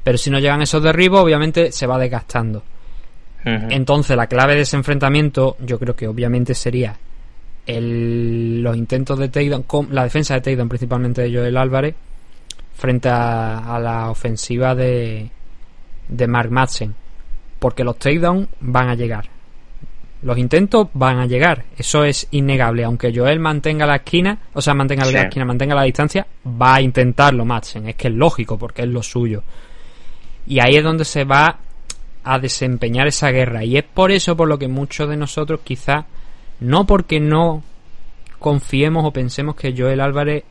pero 0.03 0.17
si 0.17 0.29
no 0.29 0.39
llegan 0.39 0.61
esos 0.61 0.81
derribos 0.83 1.21
obviamente 1.21 1.71
se 1.71 1.87
va 1.87 1.97
desgastando 1.97 2.63
entonces 3.71 4.17
la 4.17 4.25
clave 4.27 4.55
de 4.55 4.61
ese 4.61 4.75
enfrentamiento 4.75 5.55
yo 5.59 5.77
creo 5.77 5.95
que 5.95 6.07
obviamente 6.07 6.55
sería 6.55 6.95
el- 7.67 8.61
los 8.61 8.75
intentos 8.77 9.17
de 9.19 9.29
takedown, 9.29 9.63
con- 9.63 9.93
la 9.93 10.03
defensa 10.03 10.33
de 10.35 10.41
takedown 10.41 10.69
principalmente 10.69 11.21
de 11.23 11.33
Joel 11.35 11.57
Álvarez 11.57 11.95
frente 12.75 13.09
a, 13.09 13.75
a 13.75 13.79
la 13.79 14.09
ofensiva 14.09 14.75
de, 14.75 15.29
de 16.09 16.27
Mark 16.27 16.51
Madsen. 16.51 16.93
Porque 17.59 17.83
los 17.83 17.97
takedowns 17.97 18.47
van 18.59 18.89
a 18.89 18.95
llegar. 18.95 19.25
Los 20.25 20.39
intentos 20.39 20.87
van 20.95 21.19
a 21.19 21.27
llegar. 21.27 21.65
Eso 21.77 22.03
es 22.03 22.27
innegable. 22.31 22.83
Aunque 22.83 23.13
Joel 23.15 23.39
mantenga 23.39 23.85
la 23.85 23.97
esquina, 23.97 24.39
o 24.55 24.61
sea, 24.61 24.73
mantenga 24.73 25.05
Sí. 25.05 25.13
la 25.13 25.21
esquina, 25.21 25.45
mantenga 25.45 25.75
la 25.75 25.83
distancia, 25.83 26.25
va 26.43 26.73
a 26.73 26.81
intentarlo 26.81 27.45
Madsen. 27.45 27.89
Es 27.89 27.95
que 27.95 28.07
es 28.07 28.13
lógico, 28.15 28.57
porque 28.57 28.81
es 28.81 28.87
lo 28.87 29.03
suyo. 29.03 29.43
Y 30.47 30.59
ahí 30.59 30.77
es 30.77 30.83
donde 30.83 31.05
se 31.05 31.25
va 31.25 31.59
a 32.23 32.39
desempeñar 32.39 33.05
esa 33.05 33.29
guerra. 33.29 33.63
Y 33.63 33.77
es 33.77 33.83
por 33.83 34.11
eso 34.11 34.35
por 34.35 34.47
lo 34.47 34.57
que 34.57 34.67
muchos 34.67 35.07
de 35.07 35.15
nosotros 35.15 35.59
quizá, 35.63 36.07
no 36.59 36.87
porque 36.87 37.19
no 37.19 37.61
confiemos 38.39 39.05
o 39.05 39.11
pensemos 39.11 39.55
que 39.55 39.75
Joel 39.77 40.01
Álvarez 40.01 40.43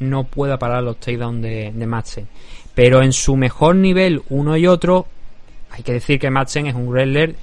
no 0.00 0.24
pueda 0.24 0.58
parar 0.58 0.82
los 0.82 0.98
takedowns 0.98 1.40
de, 1.40 1.70
de 1.72 1.86
Madsen. 1.86 2.26
Pero 2.74 3.00
en 3.00 3.12
su 3.12 3.36
mejor 3.36 3.76
nivel, 3.76 4.22
uno 4.28 4.56
y 4.56 4.66
otro, 4.66 5.06
hay 5.70 5.84
que 5.84 5.92
decir 5.92 6.18
que 6.18 6.30
Madsen 6.30 6.66
es 6.66 6.74
un 6.74 6.88
wrestler 6.88 7.36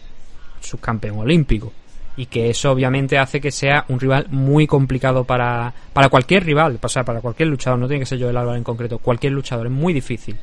subcampeón 0.61 1.19
olímpico. 1.19 1.73
Y 2.17 2.25
que 2.25 2.49
eso 2.49 2.71
obviamente 2.71 3.17
hace 3.17 3.39
que 3.39 3.51
sea 3.51 3.85
un 3.87 3.99
rival 3.99 4.27
muy 4.29 4.67
complicado 4.67 5.23
para, 5.23 5.73
para 5.93 6.09
cualquier 6.09 6.45
rival, 6.45 6.77
o 6.81 6.89
sea, 6.89 7.03
para 7.03 7.21
cualquier 7.21 7.49
luchador, 7.49 7.79
no 7.79 7.87
tiene 7.87 8.01
que 8.01 8.05
ser 8.05 8.19
yo 8.19 8.29
el 8.29 8.37
Álvaro 8.37 8.57
en 8.57 8.63
concreto, 8.63 8.99
cualquier 8.99 9.33
luchador, 9.33 9.67
es 9.67 9.71
muy 9.71 9.93
difícil. 9.93 10.37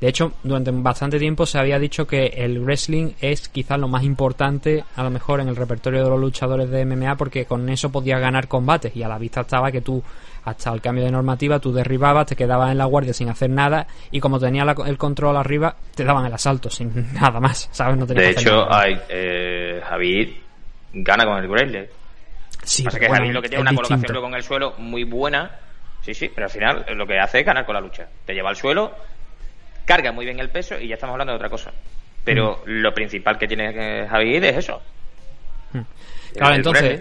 De 0.00 0.08
hecho, 0.08 0.34
durante 0.42 0.70
bastante 0.72 1.18
tiempo 1.18 1.46
se 1.46 1.58
había 1.58 1.78
dicho 1.78 2.06
que 2.06 2.26
el 2.26 2.60
wrestling 2.60 3.12
es 3.20 3.48
quizás 3.48 3.78
lo 3.78 3.88
más 3.88 4.04
importante, 4.04 4.84
a 4.94 5.02
lo 5.02 5.10
mejor 5.10 5.40
en 5.40 5.48
el 5.48 5.56
repertorio 5.56 6.04
de 6.04 6.10
los 6.10 6.20
luchadores 6.20 6.68
de 6.68 6.84
MMA, 6.84 7.16
porque 7.16 7.46
con 7.46 7.66
eso 7.70 7.90
podías 7.90 8.20
ganar 8.20 8.46
combates 8.46 8.94
y 8.94 9.02
a 9.02 9.08
la 9.08 9.16
vista 9.16 9.40
estaba 9.40 9.72
que 9.72 9.80
tú, 9.80 10.02
hasta 10.44 10.70
el 10.72 10.82
cambio 10.82 11.04
de 11.04 11.10
normativa, 11.10 11.58
tú 11.60 11.72
derribabas, 11.72 12.26
te 12.26 12.36
quedabas 12.36 12.72
en 12.72 12.78
la 12.78 12.84
guardia 12.84 13.14
sin 13.14 13.30
hacer 13.30 13.48
nada 13.48 13.86
y 14.10 14.20
como 14.20 14.38
tenía 14.38 14.64
el 14.64 14.98
control 14.98 15.34
arriba, 15.38 15.74
te 15.94 16.04
daban 16.04 16.26
el 16.26 16.32
asalto 16.34 16.68
sin 16.68 16.92
nada 17.14 17.40
más, 17.40 17.70
¿sabes? 17.72 17.96
No 17.96 18.04
de 18.04 18.30
hecho, 18.30 18.70
hay, 18.70 19.00
eh, 19.08 19.80
Javid 19.82 20.28
gana 20.92 21.24
con 21.24 21.38
el 21.38 21.48
wrestling. 21.48 21.86
Sí, 22.62 22.82
Pasa 22.84 22.98
que 22.98 23.08
Javid 23.08 23.32
lo 23.32 23.40
que 23.40 23.48
tiene 23.48 23.62
una 23.62 23.74
colocación 23.74 24.20
con 24.20 24.34
el 24.34 24.42
suelo 24.42 24.74
muy 24.76 25.04
buena, 25.04 25.52
sí, 26.02 26.12
sí, 26.12 26.30
pero 26.34 26.46
al 26.46 26.50
final 26.50 26.84
lo 26.94 27.06
que 27.06 27.18
hace 27.18 27.40
es 27.40 27.46
ganar 27.46 27.64
con 27.64 27.74
la 27.74 27.80
lucha. 27.80 28.06
Te 28.26 28.34
lleva 28.34 28.50
al 28.50 28.56
suelo 28.56 28.92
carga 29.86 30.12
muy 30.12 30.26
bien 30.26 30.38
el 30.38 30.50
peso 30.50 30.78
y 30.78 30.88
ya 30.88 30.94
estamos 30.94 31.14
hablando 31.14 31.32
de 31.32 31.36
otra 31.36 31.48
cosa. 31.48 31.72
Pero 32.24 32.62
mm. 32.66 32.70
lo 32.70 32.92
principal 32.92 33.38
que 33.38 33.46
tiene 33.46 34.06
Javier 34.06 34.44
es 34.44 34.56
eso. 34.58 34.82
Mm. 35.72 35.80
Claro, 36.34 36.54
entonces, 36.56 37.00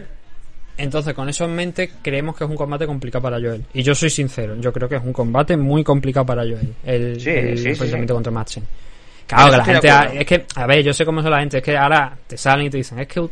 entonces 0.77 1.13
con 1.13 1.27
eso 1.27 1.45
en 1.45 1.55
mente 1.55 1.91
creemos 2.01 2.37
que 2.37 2.45
es 2.45 2.49
un 2.49 2.55
combate 2.55 2.85
complicado 2.85 3.23
para 3.23 3.37
Joel. 3.37 3.65
Y 3.73 3.83
yo 3.83 3.93
soy 3.93 4.09
sincero, 4.09 4.55
yo 4.59 4.71
creo 4.71 4.87
que 4.87 4.95
es 4.95 5.03
un 5.03 5.11
combate 5.11 5.57
muy 5.57 5.83
complicado 5.83 6.25
para 6.25 6.43
Joel. 6.43 6.73
El, 6.85 7.19
sí, 7.19 7.31
el 7.31 7.67
enfrentamiento 7.67 8.13
contra 8.13 8.31
Madsen. 8.31 8.63
Claro, 9.27 9.51
que 9.51 9.57
la 9.57 9.63
gente. 9.65 10.19
es 10.21 10.27
que, 10.27 10.45
a 10.55 10.67
ver, 10.67 10.83
yo 10.83 10.93
sé 10.93 11.03
cómo 11.03 11.21
son 11.21 11.31
la 11.31 11.39
gente. 11.39 11.57
Es 11.57 11.63
que 11.63 11.75
ahora 11.75 12.15
te 12.27 12.37
salen 12.37 12.67
y 12.67 12.69
te 12.69 12.77
dicen, 12.77 12.99
es 12.99 13.07
que. 13.07 13.27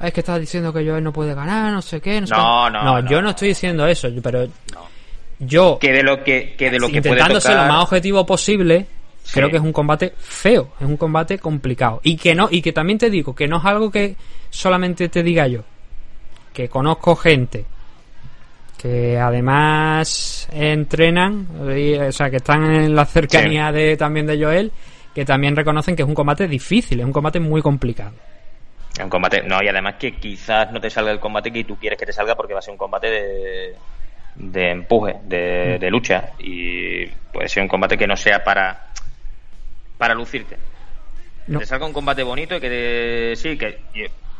Es 0.00 0.12
que 0.12 0.20
estás 0.20 0.40
diciendo 0.40 0.72
que 0.72 0.86
Joel 0.86 1.04
no 1.04 1.12
puede 1.12 1.34
ganar, 1.34 1.72
no 1.72 1.82
sé 1.82 2.00
qué. 2.00 2.20
No, 2.22 2.70
no, 2.70 2.82
no, 2.82 3.10
yo 3.10 3.20
no 3.20 3.30
estoy 3.30 3.48
diciendo 3.48 3.86
eso, 3.86 4.08
pero 4.22 4.48
yo 5.38 5.78
que 5.80 5.92
de 5.92 6.02
lo 6.02 6.24
que, 6.24 6.54
que 6.56 6.70
de 6.70 6.78
lo 6.78 6.88
que 6.88 6.96
intentando 6.96 7.40
ser 7.40 7.56
lo 7.56 7.64
más 7.64 7.84
objetivo 7.84 8.26
posible 8.26 8.86
creo 9.32 9.50
que 9.50 9.56
es 9.56 9.62
un 9.62 9.72
combate 9.72 10.14
feo 10.18 10.72
es 10.80 10.86
un 10.86 10.96
combate 10.96 11.38
complicado. 11.38 12.00
Y 12.02 12.16
que 12.16 12.34
no 12.34 12.48
y 12.50 12.62
que 12.62 12.72
también 12.72 12.98
te 12.98 13.10
digo 13.10 13.34
que 13.34 13.46
no 13.46 13.58
es 13.58 13.64
algo 13.64 13.90
que 13.90 14.16
solamente 14.50 15.08
te 15.08 15.22
diga 15.22 15.46
yo 15.46 15.62
que 16.52 16.68
conozco 16.68 17.14
gente 17.14 17.64
que 18.76 19.18
además 19.18 20.48
entrenan 20.52 21.46
o 21.60 22.12
sea 22.12 22.30
que 22.30 22.36
están 22.36 22.64
en 22.64 22.94
la 22.94 23.04
cercanía 23.04 23.70
de 23.70 23.96
también 23.96 24.26
de 24.26 24.42
Joel 24.42 24.72
que 25.14 25.24
también 25.24 25.54
reconocen 25.54 25.94
que 25.94 26.02
es 26.02 26.08
un 26.08 26.14
combate 26.14 26.48
difícil 26.48 27.00
es 27.00 27.06
un 27.06 27.12
combate 27.12 27.38
muy 27.38 27.62
complicado. 27.62 28.12
Es 28.96 29.04
un 29.04 29.10
combate 29.10 29.42
no 29.42 29.62
y 29.62 29.68
además 29.68 29.94
que 29.98 30.16
quizás 30.16 30.72
no 30.72 30.80
te 30.80 30.90
salga 30.90 31.12
el 31.12 31.20
combate 31.20 31.52
que 31.52 31.64
tú 31.64 31.76
quieres 31.76 31.98
que 31.98 32.06
te 32.06 32.12
salga 32.12 32.34
porque 32.34 32.54
va 32.54 32.58
a 32.58 32.62
ser 32.62 32.72
un 32.72 32.78
combate 32.78 33.08
de 33.08 33.76
de 34.38 34.70
empuje, 34.70 35.16
de, 35.24 35.78
mm. 35.80 35.86
lucha 35.86 36.30
y 36.38 37.06
puede 37.32 37.48
ser 37.48 37.62
un 37.62 37.68
combate 37.68 37.98
que 37.98 38.06
no 38.06 38.16
sea 38.16 38.42
para 38.44 38.86
para 39.98 40.14
lucirte. 40.14 40.56
No. 41.48 41.58
Te 41.58 41.66
salga 41.66 41.86
un 41.86 41.92
combate 41.92 42.22
bonito 42.22 42.56
y 42.56 42.60
que 42.60 43.32
sí, 43.36 43.58
que 43.58 43.80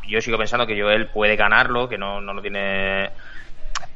yo, 0.06 0.20
sigo 0.20 0.38
pensando 0.38 0.66
que 0.66 0.80
Joel 0.80 1.08
puede 1.08 1.34
ganarlo, 1.34 1.88
que 1.88 1.98
no, 1.98 2.20
no 2.20 2.32
lo 2.32 2.40
tiene 2.40 3.11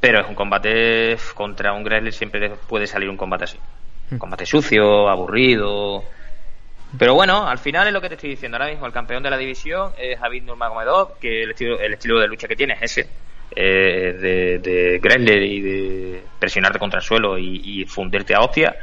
pero 0.00 0.20
es 0.20 0.28
un 0.28 0.34
combate 0.34 1.16
contra 1.34 1.72
un 1.72 1.84
Gressler 1.84 2.12
siempre 2.12 2.50
puede 2.68 2.86
salir 2.88 3.08
un 3.08 3.16
combate 3.16 3.44
así. 3.44 3.58
Un 4.10 4.16
mm. 4.16 4.18
combate 4.18 4.44
sucio, 4.44 5.08
aburrido. 5.08 6.02
Pero 6.98 7.14
bueno, 7.14 7.46
al 7.46 7.58
final 7.58 7.86
es 7.86 7.92
lo 7.92 8.00
que 8.00 8.08
te 8.08 8.16
estoy 8.16 8.30
diciendo 8.30 8.56
ahora 8.56 8.70
mismo. 8.70 8.86
El 8.86 8.92
campeón 8.92 9.22
de 9.22 9.30
la 9.30 9.38
división 9.38 9.92
es 9.96 10.18
Javid 10.18 10.42
Nurmagomedov, 10.42 11.18
que 11.20 11.44
el 11.44 11.50
estilo, 11.50 11.78
el 11.78 11.92
estilo 11.94 12.18
de 12.18 12.26
lucha 12.26 12.48
que 12.48 12.56
tiene 12.56 12.74
es 12.74 12.82
ese 12.82 13.08
eh, 13.54 14.16
de, 14.20 14.58
de 14.58 15.46
y 15.46 15.60
de 15.60 16.22
presionarte 16.38 16.78
contra 16.78 16.98
el 16.98 17.04
suelo 17.04 17.38
y, 17.38 17.84
fundirte 17.86 18.34
a 18.34 18.40
hostia. 18.40 18.74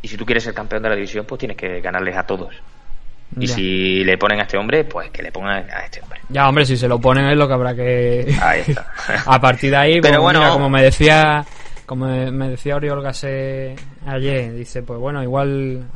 Y 0.00 0.08
si 0.08 0.16
tú 0.16 0.24
quieres 0.24 0.44
ser 0.44 0.54
campeón 0.54 0.82
de 0.82 0.88
la 0.88 0.94
división, 0.94 1.24
pues 1.26 1.38
tienes 1.38 1.56
que 1.56 1.80
ganarles 1.80 2.16
a 2.16 2.24
todos. 2.24 2.54
Y 3.38 3.46
si 3.46 4.04
le 4.04 4.16
ponen 4.16 4.40
a 4.40 4.42
este 4.42 4.56
hombre, 4.56 4.84
pues 4.84 5.10
que 5.10 5.22
le 5.22 5.30
pongan 5.30 5.68
a 5.70 5.84
este 5.84 6.00
hombre. 6.00 6.20
Ya, 6.30 6.48
hombre, 6.48 6.64
si 6.64 6.76
se 6.76 6.88
lo 6.88 6.98
ponen 6.98 7.26
es 7.26 7.36
lo 7.36 7.46
que 7.46 7.54
habrá 7.54 7.74
que. 7.74 8.34
Ahí 8.40 8.62
está. 8.66 8.92
a 9.26 9.40
partir 9.40 9.70
de 9.70 9.76
ahí, 9.76 10.00
Pero 10.00 10.22
pues, 10.22 10.34
bueno, 10.34 10.52
como 10.52 10.70
me 10.70 10.82
decía. 10.82 11.44
Como 11.84 12.06
me 12.06 12.50
decía 12.50 12.76
Oriol 12.76 13.02
Gase 13.02 13.74
ayer, 14.06 14.52
dice, 14.52 14.82
pues 14.82 14.98
bueno, 14.98 15.22
igual 15.22 15.86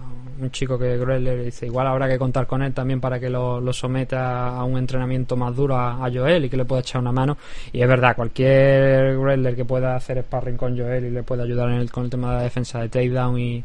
un 0.42 0.50
chico 0.50 0.78
que 0.78 0.96
Greller 0.96 1.44
dice, 1.44 1.66
igual 1.66 1.86
habrá 1.86 2.08
que 2.08 2.18
contar 2.18 2.46
con 2.46 2.62
él 2.62 2.72
también 2.72 3.00
para 3.00 3.18
que 3.18 3.30
lo, 3.30 3.72
someta 3.72 4.48
a 4.48 4.64
un 4.64 4.76
entrenamiento 4.78 5.36
más 5.36 5.54
duro 5.54 5.76
a, 5.76 6.10
Joel 6.12 6.44
y 6.44 6.48
que 6.48 6.56
le 6.56 6.64
pueda 6.64 6.80
echar 6.80 7.00
una 7.00 7.12
mano. 7.12 7.36
Y 7.72 7.80
es 7.80 7.88
verdad, 7.88 8.16
cualquier 8.16 9.18
Greller 9.18 9.56
que 9.56 9.64
pueda 9.64 9.96
hacer 9.96 10.22
sparring 10.22 10.56
con 10.56 10.76
Joel 10.76 11.06
y 11.06 11.10
le 11.10 11.22
pueda 11.22 11.44
ayudar 11.44 11.70
en 11.70 11.76
el, 11.76 11.90
con 11.90 12.04
el 12.04 12.10
tema 12.10 12.30
de 12.30 12.36
la 12.38 12.42
defensa 12.42 12.80
de 12.80 12.88
takedown 12.88 13.38
y, 13.38 13.64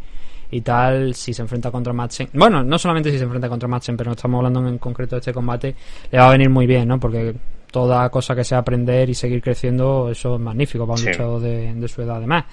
y 0.51 0.61
tal, 0.61 1.13
si 1.13 1.33
se 1.33 1.41
enfrenta 1.41 1.71
contra 1.71 1.93
Madsen. 1.93 2.29
Bueno, 2.33 2.63
no 2.63 2.77
solamente 2.77 3.11
si 3.11 3.17
se 3.17 3.23
enfrenta 3.23 3.49
contra 3.49 3.67
Madsen, 3.67 3.97
pero 3.97 4.09
no 4.09 4.15
estamos 4.15 4.37
hablando 4.39 4.67
en 4.67 4.77
concreto 4.77 5.15
de 5.15 5.19
este 5.19 5.33
combate, 5.33 5.75
le 6.11 6.17
va 6.17 6.27
a 6.27 6.31
venir 6.31 6.49
muy 6.49 6.65
bien, 6.65 6.87
¿no? 6.87 6.99
Porque 6.99 7.35
toda 7.71 8.09
cosa 8.09 8.35
que 8.35 8.43
sea 8.43 8.59
aprender 8.59 9.09
y 9.09 9.13
seguir 9.13 9.41
creciendo, 9.41 10.09
eso 10.09 10.35
es 10.35 10.41
magnífico 10.41 10.87
para 10.87 10.99
un 10.99 11.05
luchador 11.07 11.41
de, 11.41 11.73
de 11.73 11.87
su 11.87 12.01
edad 12.01 12.17
además. 12.17 12.45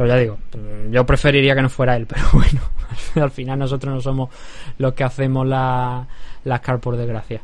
Pero 0.00 0.14
ya 0.14 0.16
digo, 0.16 0.38
yo 0.90 1.04
preferiría 1.04 1.54
que 1.54 1.60
no 1.60 1.68
fuera 1.68 1.94
él, 1.94 2.06
pero 2.08 2.22
bueno, 2.32 2.62
al 3.16 3.30
final 3.30 3.58
nosotros 3.58 3.96
no 3.96 4.00
somos 4.00 4.30
los 4.78 4.94
que 4.94 5.04
hacemos 5.04 5.46
la, 5.46 6.08
las 6.44 6.60
car 6.60 6.80
por 6.80 6.96
desgracia. 6.96 7.42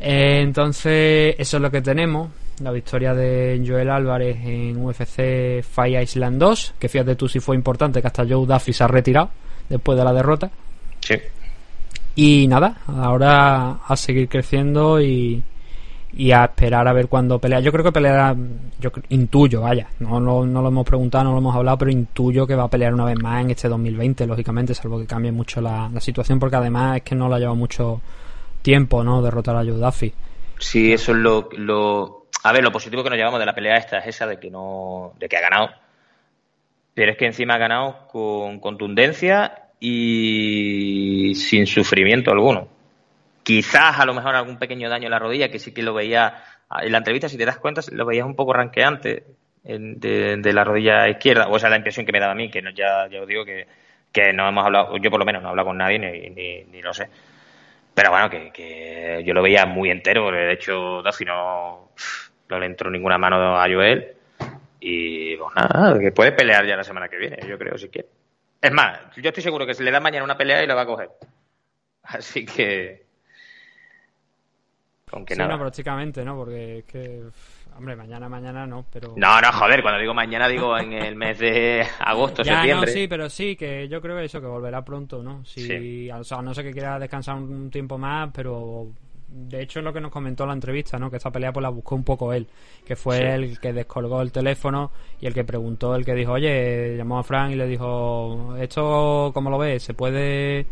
Eh, 0.00 0.40
entonces, 0.40 1.34
eso 1.36 1.56
es 1.58 1.62
lo 1.62 1.70
que 1.70 1.82
tenemos. 1.82 2.30
La 2.62 2.70
victoria 2.70 3.12
de 3.12 3.62
Joel 3.66 3.90
Álvarez 3.90 4.38
en 4.46 4.82
UFC 4.82 5.62
Fire 5.62 6.02
Island 6.02 6.38
2, 6.38 6.74
que 6.78 6.88
fíjate 6.88 7.16
tú 7.16 7.28
si 7.28 7.38
fue 7.38 7.54
importante, 7.54 8.00
que 8.00 8.06
hasta 8.06 8.24
Joe 8.26 8.46
Duffy 8.46 8.72
se 8.72 8.84
ha 8.84 8.88
retirado 8.88 9.28
después 9.68 9.98
de 9.98 10.04
la 10.04 10.14
derrota. 10.14 10.50
Sí. 11.00 11.16
Y 12.14 12.48
nada, 12.48 12.78
ahora 12.86 13.80
a 13.86 13.94
seguir 13.94 14.30
creciendo 14.30 15.02
y, 15.02 15.42
y 16.12 16.32
a 16.32 16.44
esperar 16.44 16.88
a 16.88 16.92
ver 16.92 17.08
cuándo 17.08 17.38
pelea. 17.38 17.60
Yo 17.60 17.70
creo 17.72 17.84
que 17.84 17.92
peleará, 17.92 18.34
yo 18.80 18.90
intuyo, 19.10 19.62
vaya, 19.62 19.88
no, 19.98 20.20
no, 20.20 20.46
no, 20.46 20.62
lo 20.62 20.68
hemos 20.68 20.86
preguntado, 20.86 21.24
no 21.24 21.32
lo 21.32 21.38
hemos 21.38 21.54
hablado, 21.54 21.78
pero 21.78 21.90
intuyo 21.90 22.46
que 22.46 22.54
va 22.54 22.64
a 22.64 22.68
pelear 22.68 22.94
una 22.94 23.04
vez 23.04 23.20
más 23.20 23.42
en 23.42 23.50
este 23.50 23.68
2020, 23.68 24.26
lógicamente, 24.26 24.74
salvo 24.74 24.98
que 24.98 25.06
cambie 25.06 25.32
mucho 25.32 25.60
la, 25.60 25.90
situación, 26.00 26.38
porque 26.38 26.56
además 26.56 26.98
es 26.98 27.02
que 27.02 27.14
no 27.14 27.28
le 27.28 27.34
ha 27.34 27.38
llevado 27.38 27.56
mucho 27.56 28.00
tiempo, 28.62 29.04
¿no? 29.04 29.20
Derrotar 29.22 29.56
a 29.56 29.64
Yudafi. 29.64 30.12
Sí, 30.58 30.92
eso 30.92 31.12
es 31.12 31.18
lo, 31.18 31.48
lo... 31.52 32.26
A 32.44 32.52
ver, 32.52 32.62
lo 32.62 32.72
positivo 32.72 33.02
que 33.02 33.10
nos 33.10 33.18
llevamos 33.18 33.40
de 33.40 33.46
la 33.46 33.54
pelea 33.54 33.76
esta 33.76 33.98
es 33.98 34.06
esa 34.08 34.26
de 34.26 34.38
que 34.38 34.50
no... 34.50 35.12
de 35.18 35.28
que 35.28 35.36
ha 35.36 35.40
ganado. 35.40 35.70
Pero 36.94 37.12
es 37.12 37.18
que 37.18 37.26
encima 37.26 37.54
ha 37.54 37.58
ganado 37.58 38.08
con 38.08 38.58
contundencia 38.58 39.68
y 39.78 41.32
sin 41.34 41.66
sufrimiento 41.66 42.32
alguno 42.32 42.77
Quizás 43.48 43.98
a 43.98 44.04
lo 44.04 44.12
mejor 44.12 44.34
algún 44.34 44.58
pequeño 44.58 44.90
daño 44.90 45.06
en 45.06 45.10
la 45.10 45.18
rodilla, 45.18 45.50
que 45.50 45.58
sí 45.58 45.72
que 45.72 45.82
lo 45.82 45.94
veía 45.94 46.44
en 46.82 46.92
la 46.92 46.98
entrevista, 46.98 47.30
si 47.30 47.38
te 47.38 47.46
das 47.46 47.56
cuenta, 47.56 47.80
lo 47.92 48.04
veías 48.04 48.26
un 48.26 48.36
poco 48.36 48.52
ranqueante 48.52 49.24
de, 49.64 50.52
la 50.52 50.64
rodilla 50.64 51.08
izquierda, 51.08 51.48
o 51.48 51.56
esa 51.56 51.68
es 51.68 51.70
la 51.70 51.78
impresión 51.78 52.04
que 52.04 52.12
me 52.12 52.20
daba 52.20 52.32
a 52.32 52.34
mí, 52.34 52.50
que 52.50 52.60
no, 52.60 52.68
ya, 52.68 53.08
ya 53.08 53.22
os 53.22 53.26
digo 53.26 53.46
que, 53.46 53.66
no 54.34 54.46
hemos 54.46 54.66
hablado, 54.66 54.98
yo 54.98 55.10
por 55.10 55.18
lo 55.18 55.24
menos 55.24 55.40
no 55.40 55.48
he 55.48 55.50
hablado 55.52 55.68
con 55.68 55.78
nadie 55.78 55.98
ni, 55.98 56.64
ni, 56.66 56.82
lo 56.82 56.92
sé. 56.92 57.08
Pero 57.94 58.10
bueno, 58.10 58.28
que, 58.28 59.22
yo 59.24 59.32
lo 59.32 59.40
veía 59.40 59.64
muy 59.64 59.90
entero, 59.90 60.30
de 60.30 60.52
hecho 60.52 61.00
Duffy 61.02 61.24
no, 61.24 61.92
no 62.50 62.58
le 62.58 62.66
entró 62.66 62.90
ninguna 62.90 63.16
mano 63.16 63.58
a 63.58 63.64
Joel 63.64 64.12
y 64.78 65.36
pues 65.38 65.54
nada, 65.56 65.98
que 65.98 66.12
puede 66.12 66.32
pelear 66.32 66.66
ya 66.66 66.76
la 66.76 66.84
semana 66.84 67.08
que 67.08 67.16
viene, 67.16 67.38
yo 67.48 67.56
creo, 67.56 67.78
si 67.78 67.88
quiere. 67.88 68.08
Es 68.60 68.72
más, 68.72 69.00
yo 69.16 69.30
estoy 69.30 69.42
seguro 69.42 69.64
que 69.64 69.72
se 69.72 69.84
le 69.84 69.90
da 69.90 70.00
mañana 70.00 70.22
una 70.22 70.36
pelea 70.36 70.62
y 70.62 70.66
lo 70.66 70.76
va 70.76 70.82
a 70.82 70.86
coger. 70.86 71.08
Así 72.02 72.44
que 72.44 73.07
aunque 75.12 75.34
sí, 75.34 75.40
no, 75.40 75.58
prácticamente, 75.58 76.24
¿no? 76.24 76.36
Porque 76.36 76.78
es 76.78 76.84
que, 76.84 77.22
hombre, 77.76 77.96
mañana, 77.96 78.28
mañana 78.28 78.66
no, 78.66 78.84
pero... 78.92 79.14
No, 79.16 79.40
no, 79.40 79.52
joder, 79.52 79.82
cuando 79.82 80.00
digo 80.00 80.14
mañana 80.14 80.48
digo 80.48 80.76
en 80.78 80.92
el 80.92 81.16
mes 81.16 81.38
de 81.38 81.86
agosto, 82.00 82.42
ya, 82.44 82.56
septiembre. 82.56 82.86
No, 82.86 82.92
sí, 82.92 83.08
pero 83.08 83.30
sí, 83.30 83.56
que 83.56 83.88
yo 83.88 84.00
creo 84.00 84.18
eso, 84.18 84.40
que 84.40 84.46
volverá 84.46 84.84
pronto, 84.84 85.22
¿no? 85.22 85.44
Si, 85.44 86.10
O 86.10 86.24
sea, 86.24 86.42
no 86.42 86.54
sé 86.54 86.62
que 86.62 86.72
quiera 86.72 86.98
descansar 86.98 87.36
un 87.36 87.70
tiempo 87.70 87.98
más, 87.98 88.30
pero 88.32 88.88
de 89.28 89.62
hecho 89.62 89.80
es 89.80 89.84
lo 89.84 89.92
que 89.92 90.00
nos 90.00 90.10
comentó 90.10 90.44
en 90.44 90.48
la 90.48 90.54
entrevista, 90.54 90.98
¿no? 90.98 91.10
Que 91.10 91.18
esta 91.18 91.30
pelea 91.30 91.52
pues 91.52 91.62
la 91.62 91.68
buscó 91.68 91.94
un 91.94 92.04
poco 92.04 92.32
él, 92.32 92.46
que 92.84 92.96
fue 92.96 93.34
el 93.34 93.60
que 93.60 93.72
descolgó 93.72 94.22
el 94.22 94.32
teléfono 94.32 94.90
y 95.20 95.26
el 95.26 95.34
que 95.34 95.44
preguntó, 95.44 95.94
el 95.94 96.04
que 96.04 96.14
dijo, 96.14 96.32
oye, 96.32 96.96
llamó 96.96 97.18
a 97.18 97.22
Frank 97.24 97.52
y 97.52 97.56
le 97.56 97.66
dijo, 97.66 98.56
esto, 98.58 99.30
¿cómo 99.34 99.50
lo 99.50 99.58
ves? 99.58 99.82
¿Se 99.82 99.94
puede 99.94 100.66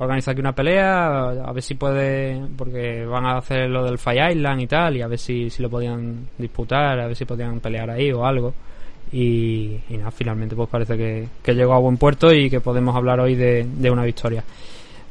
organizar 0.00 0.32
aquí 0.32 0.40
una 0.40 0.54
pelea, 0.54 1.28
a 1.28 1.52
ver 1.52 1.62
si 1.62 1.74
puede, 1.74 2.40
porque 2.56 3.04
van 3.04 3.26
a 3.26 3.36
hacer 3.36 3.68
lo 3.68 3.84
del 3.84 3.98
Fire 3.98 4.32
Island 4.32 4.62
y 4.62 4.66
tal, 4.66 4.96
y 4.96 5.02
a 5.02 5.06
ver 5.06 5.18
si, 5.18 5.50
si 5.50 5.62
lo 5.62 5.68
podían 5.68 6.26
disputar, 6.38 6.98
a 6.98 7.06
ver 7.06 7.14
si 7.14 7.26
podían 7.26 7.60
pelear 7.60 7.90
ahí 7.90 8.10
o 8.10 8.24
algo. 8.24 8.54
y, 9.12 9.78
y 9.88 9.96
nada, 9.98 10.10
finalmente 10.10 10.56
pues 10.56 10.68
parece 10.68 10.96
que, 10.96 11.28
que, 11.42 11.54
llegó 11.54 11.74
a 11.74 11.78
buen 11.78 11.96
puerto 11.96 12.32
y 12.32 12.48
que 12.48 12.60
podemos 12.60 12.94
hablar 12.96 13.20
hoy 13.20 13.34
de, 13.34 13.66
de, 13.66 13.90
una 13.90 14.04
victoria. 14.04 14.42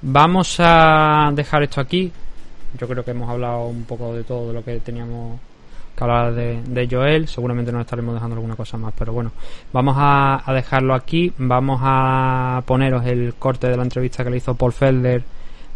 Vamos 0.01 0.55
a 0.59 1.31
dejar 1.35 1.63
esto 1.63 1.81
aquí. 1.81 2.11
Yo 2.79 2.87
creo 2.87 3.03
que 3.03 3.11
hemos 3.11 3.29
hablado 3.29 3.67
un 3.67 3.83
poco 3.83 4.13
de 4.15 4.23
todo 4.23 4.53
lo 4.53 4.63
que 4.63 4.79
teníamos 4.79 5.39
hablar 6.03 6.33
de, 6.33 6.87
Joel. 6.89 7.27
Seguramente 7.27 7.71
nos 7.71 7.81
estaremos 7.81 8.13
dejando 8.13 8.35
alguna 8.35 8.55
cosa 8.55 8.77
más, 8.77 8.93
pero 8.97 9.13
bueno, 9.13 9.31
vamos 9.73 9.95
a, 9.97 10.43
dejarlo 10.53 10.93
aquí. 10.93 11.33
Vamos 11.37 11.79
a 11.83 12.63
poneros 12.65 13.05
el 13.05 13.33
corte 13.37 13.67
de 13.67 13.77
la 13.77 13.83
entrevista 13.83 14.23
que 14.23 14.29
le 14.29 14.37
hizo 14.37 14.55
Paul 14.55 14.73
Felder 14.73 15.23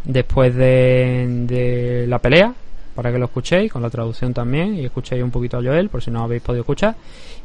después 0.04 0.54
de, 0.54 1.26
de 1.46 2.06
la 2.06 2.18
pelea 2.18 2.52
para 2.94 3.10
que 3.10 3.18
lo 3.18 3.26
escuchéis, 3.26 3.72
con 3.72 3.82
la 3.82 3.90
traducción 3.90 4.32
también, 4.32 4.74
y 4.74 4.84
escuchéis 4.84 5.22
un 5.22 5.30
poquito 5.30 5.58
a 5.58 5.62
Joel, 5.62 5.88
por 5.88 6.02
si 6.02 6.10
no 6.10 6.22
habéis 6.22 6.42
podido 6.42 6.62
escuchar. 6.62 6.94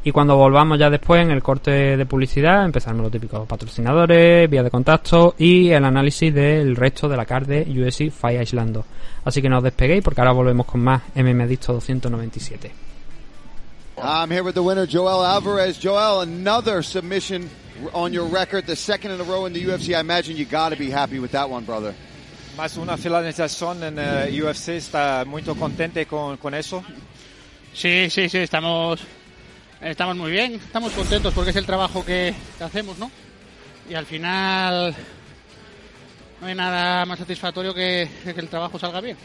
Y 0.04 0.12
cuando 0.12 0.36
volvamos 0.36 0.78
ya 0.78 0.88
después 0.88 1.22
en 1.22 1.30
el 1.30 1.42
corte 1.42 1.96
de 1.96 2.06
publicidad, 2.06 2.64
empezaremos 2.64 3.04
lo 3.04 3.10
típico, 3.10 3.44
patrocinadores, 3.44 4.48
vías 4.48 4.64
de 4.64 4.70
contacto 4.70 5.34
y 5.36 5.70
el 5.70 5.84
análisis 5.84 6.32
del 6.32 6.76
resto 6.76 7.08
de 7.08 7.16
la 7.16 7.26
card 7.26 7.46
de 7.46 7.62
UFC 7.62 8.10
Fire 8.10 8.42
Islando. 8.42 8.84
Así 9.24 9.42
que 9.42 9.48
no 9.48 9.58
os 9.58 9.64
despeguéis 9.64 10.02
porque 10.02 10.20
ahora 10.20 10.32
volvemos 10.32 10.66
con 10.66 10.80
más 10.80 11.02
MM 11.14 11.42
Adicto 11.42 11.74
297. 11.74 12.70
I'm 14.02 14.30
here 14.30 14.42
with 14.42 14.54
the 14.54 14.62
winner, 14.62 14.86
Joel 14.86 15.22
Alvarez. 15.22 15.78
Joel, 15.78 16.22
another 16.22 16.82
submission 16.82 17.50
on 17.92 18.14
your 18.14 18.24
record, 18.24 18.66
the 18.66 18.76
second 18.76 19.10
in 19.10 19.20
a 19.20 19.24
row 19.24 19.44
in 19.44 19.52
the 19.52 19.62
UFC. 19.62 19.94
I 19.94 20.00
imagine 20.00 20.38
you 20.38 20.46
got 20.46 20.70
to 20.70 20.76
be 20.76 20.90
happy 20.90 21.18
with 21.18 21.32
that 21.32 21.50
one, 21.50 21.64
brother. 21.64 21.94
Más 22.60 22.76
una 22.76 22.98
finalización 22.98 23.82
en 23.84 23.98
uh, 23.98 24.46
UFC, 24.46 24.68
está 24.68 25.24
muy 25.24 25.40
contente 25.42 26.04
con, 26.04 26.36
con 26.36 26.52
eso. 26.52 26.84
Sí, 27.72 28.10
sí, 28.10 28.28
sí, 28.28 28.36
estamos, 28.36 29.00
estamos 29.80 30.14
muy 30.14 30.30
bien, 30.30 30.56
estamos 30.56 30.92
contentos 30.92 31.32
porque 31.32 31.52
es 31.52 31.56
el 31.56 31.64
trabajo 31.64 32.04
que, 32.04 32.34
que 32.58 32.64
hacemos, 32.64 32.98
¿no? 32.98 33.10
Y 33.88 33.94
al 33.94 34.04
final 34.04 34.94
no 36.42 36.46
hay 36.46 36.54
nada 36.54 37.06
más 37.06 37.18
satisfactorio 37.20 37.72
que, 37.72 38.06
que 38.24 38.40
el 38.40 38.48
trabajo 38.48 38.78
salga 38.78 39.00
bien. 39.00 39.16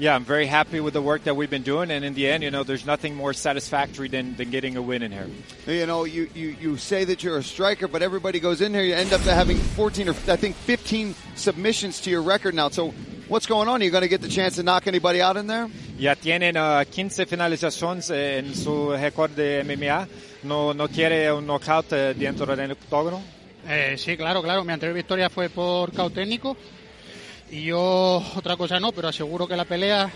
Yeah, 0.00 0.14
I'm 0.14 0.24
very 0.24 0.46
happy 0.46 0.78
with 0.78 0.94
the 0.94 1.02
work 1.02 1.24
that 1.24 1.34
we've 1.34 1.50
been 1.50 1.64
doing, 1.64 1.90
and 1.90 2.04
in 2.04 2.14
the 2.14 2.28
end, 2.28 2.44
you 2.44 2.52
know, 2.52 2.62
there's 2.62 2.86
nothing 2.86 3.16
more 3.16 3.32
satisfactory 3.32 4.06
than, 4.06 4.36
than 4.36 4.48
getting 4.48 4.76
a 4.76 4.82
win 4.82 5.02
in 5.02 5.10
here. 5.10 5.26
You 5.66 5.86
know, 5.86 6.04
you, 6.04 6.30
you, 6.36 6.54
you 6.60 6.76
say 6.76 7.02
that 7.02 7.24
you're 7.24 7.38
a 7.38 7.42
striker, 7.42 7.88
but 7.88 8.00
everybody 8.00 8.38
goes 8.38 8.60
in 8.60 8.72
here, 8.74 8.84
you 8.84 8.94
end 8.94 9.12
up 9.12 9.22
having 9.22 9.58
14 9.58 10.08
or 10.08 10.12
I 10.28 10.36
think 10.36 10.54
15 10.54 11.16
submissions 11.34 12.00
to 12.02 12.10
your 12.10 12.22
record 12.22 12.54
now. 12.54 12.68
So 12.68 12.94
what's 13.26 13.46
going 13.46 13.66
on? 13.66 13.80
Are 13.80 13.84
you 13.84 13.90
going 13.90 14.02
to 14.02 14.08
get 14.08 14.20
the 14.20 14.28
chance 14.28 14.54
to 14.54 14.62
knock 14.62 14.86
anybody 14.86 15.20
out 15.20 15.36
in 15.36 15.48
there? 15.48 15.68
Ya 15.98 16.14
tienen 16.14 16.56
uh, 16.56 16.84
15 16.88 17.26
finalizaciones 17.26 18.08
en 18.10 18.54
su 18.54 18.90
récord 18.90 19.34
de 19.34 19.64
MMA. 19.64 20.06
No, 20.44 20.74
no 20.74 20.86
quiere 20.86 21.32
un 21.32 21.44
knockout 21.44 21.92
uh, 21.92 22.14
dentro 22.14 22.54
del 22.54 22.70
octógono. 22.70 23.20
Eh, 23.66 23.96
sí, 23.98 24.16
claro, 24.16 24.42
claro. 24.42 24.62
Mi 24.62 24.72
anterior 24.72 24.94
victoria 24.94 25.28
fue 25.28 25.48
por 25.48 25.92
KO 25.92 26.10
técnico. 26.10 26.56
Y 27.50 27.64
yo 27.64 28.22
otra 28.36 28.56
cosa 28.56 28.78
no, 28.78 28.92
pero 28.92 29.08
aseguro 29.08 29.46
que 29.46 29.56
la 29.56 29.64
pelea, 29.64 30.10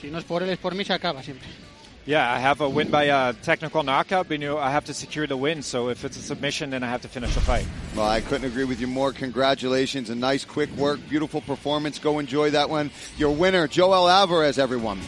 si 0.00 0.10
no 0.10 0.18
es 0.18 0.24
por 0.24 0.42
él, 0.42 0.50
es 0.50 0.58
por 0.58 0.74
mí, 0.74 0.84
se 0.84 0.92
acaba 0.92 1.22
siempre. 1.22 1.48
Yeah, 2.04 2.28
I 2.28 2.40
have 2.40 2.60
a 2.60 2.68
win 2.68 2.90
by 2.90 3.04
a 3.04 3.32
technical 3.32 3.84
knockout, 3.84 4.26
but 4.26 4.40
you 4.40 4.48
know, 4.48 4.58
I 4.58 4.72
have 4.72 4.84
to 4.86 4.94
secure 4.94 5.28
the 5.28 5.36
win. 5.36 5.62
So 5.62 5.88
if 5.88 6.04
it's 6.04 6.16
a 6.16 6.22
submission, 6.22 6.70
then 6.70 6.82
I 6.82 6.88
have 6.88 7.02
to 7.02 7.08
finish 7.08 7.32
the 7.34 7.40
fight. 7.40 7.64
Well, 7.94 8.08
I 8.08 8.20
couldn't 8.20 8.44
agree 8.44 8.64
with 8.64 8.80
you 8.80 8.88
more. 8.88 9.12
Congratulations. 9.12 10.10
A 10.10 10.16
nice, 10.16 10.44
quick 10.44 10.70
work. 10.76 10.98
Beautiful 11.08 11.40
performance. 11.40 12.00
Go 12.00 12.18
enjoy 12.18 12.50
that 12.50 12.68
one. 12.68 12.90
Your 13.18 13.30
winner, 13.30 13.68
Joel 13.68 14.08
Alvarez, 14.08 14.58
everyone. 14.58 14.98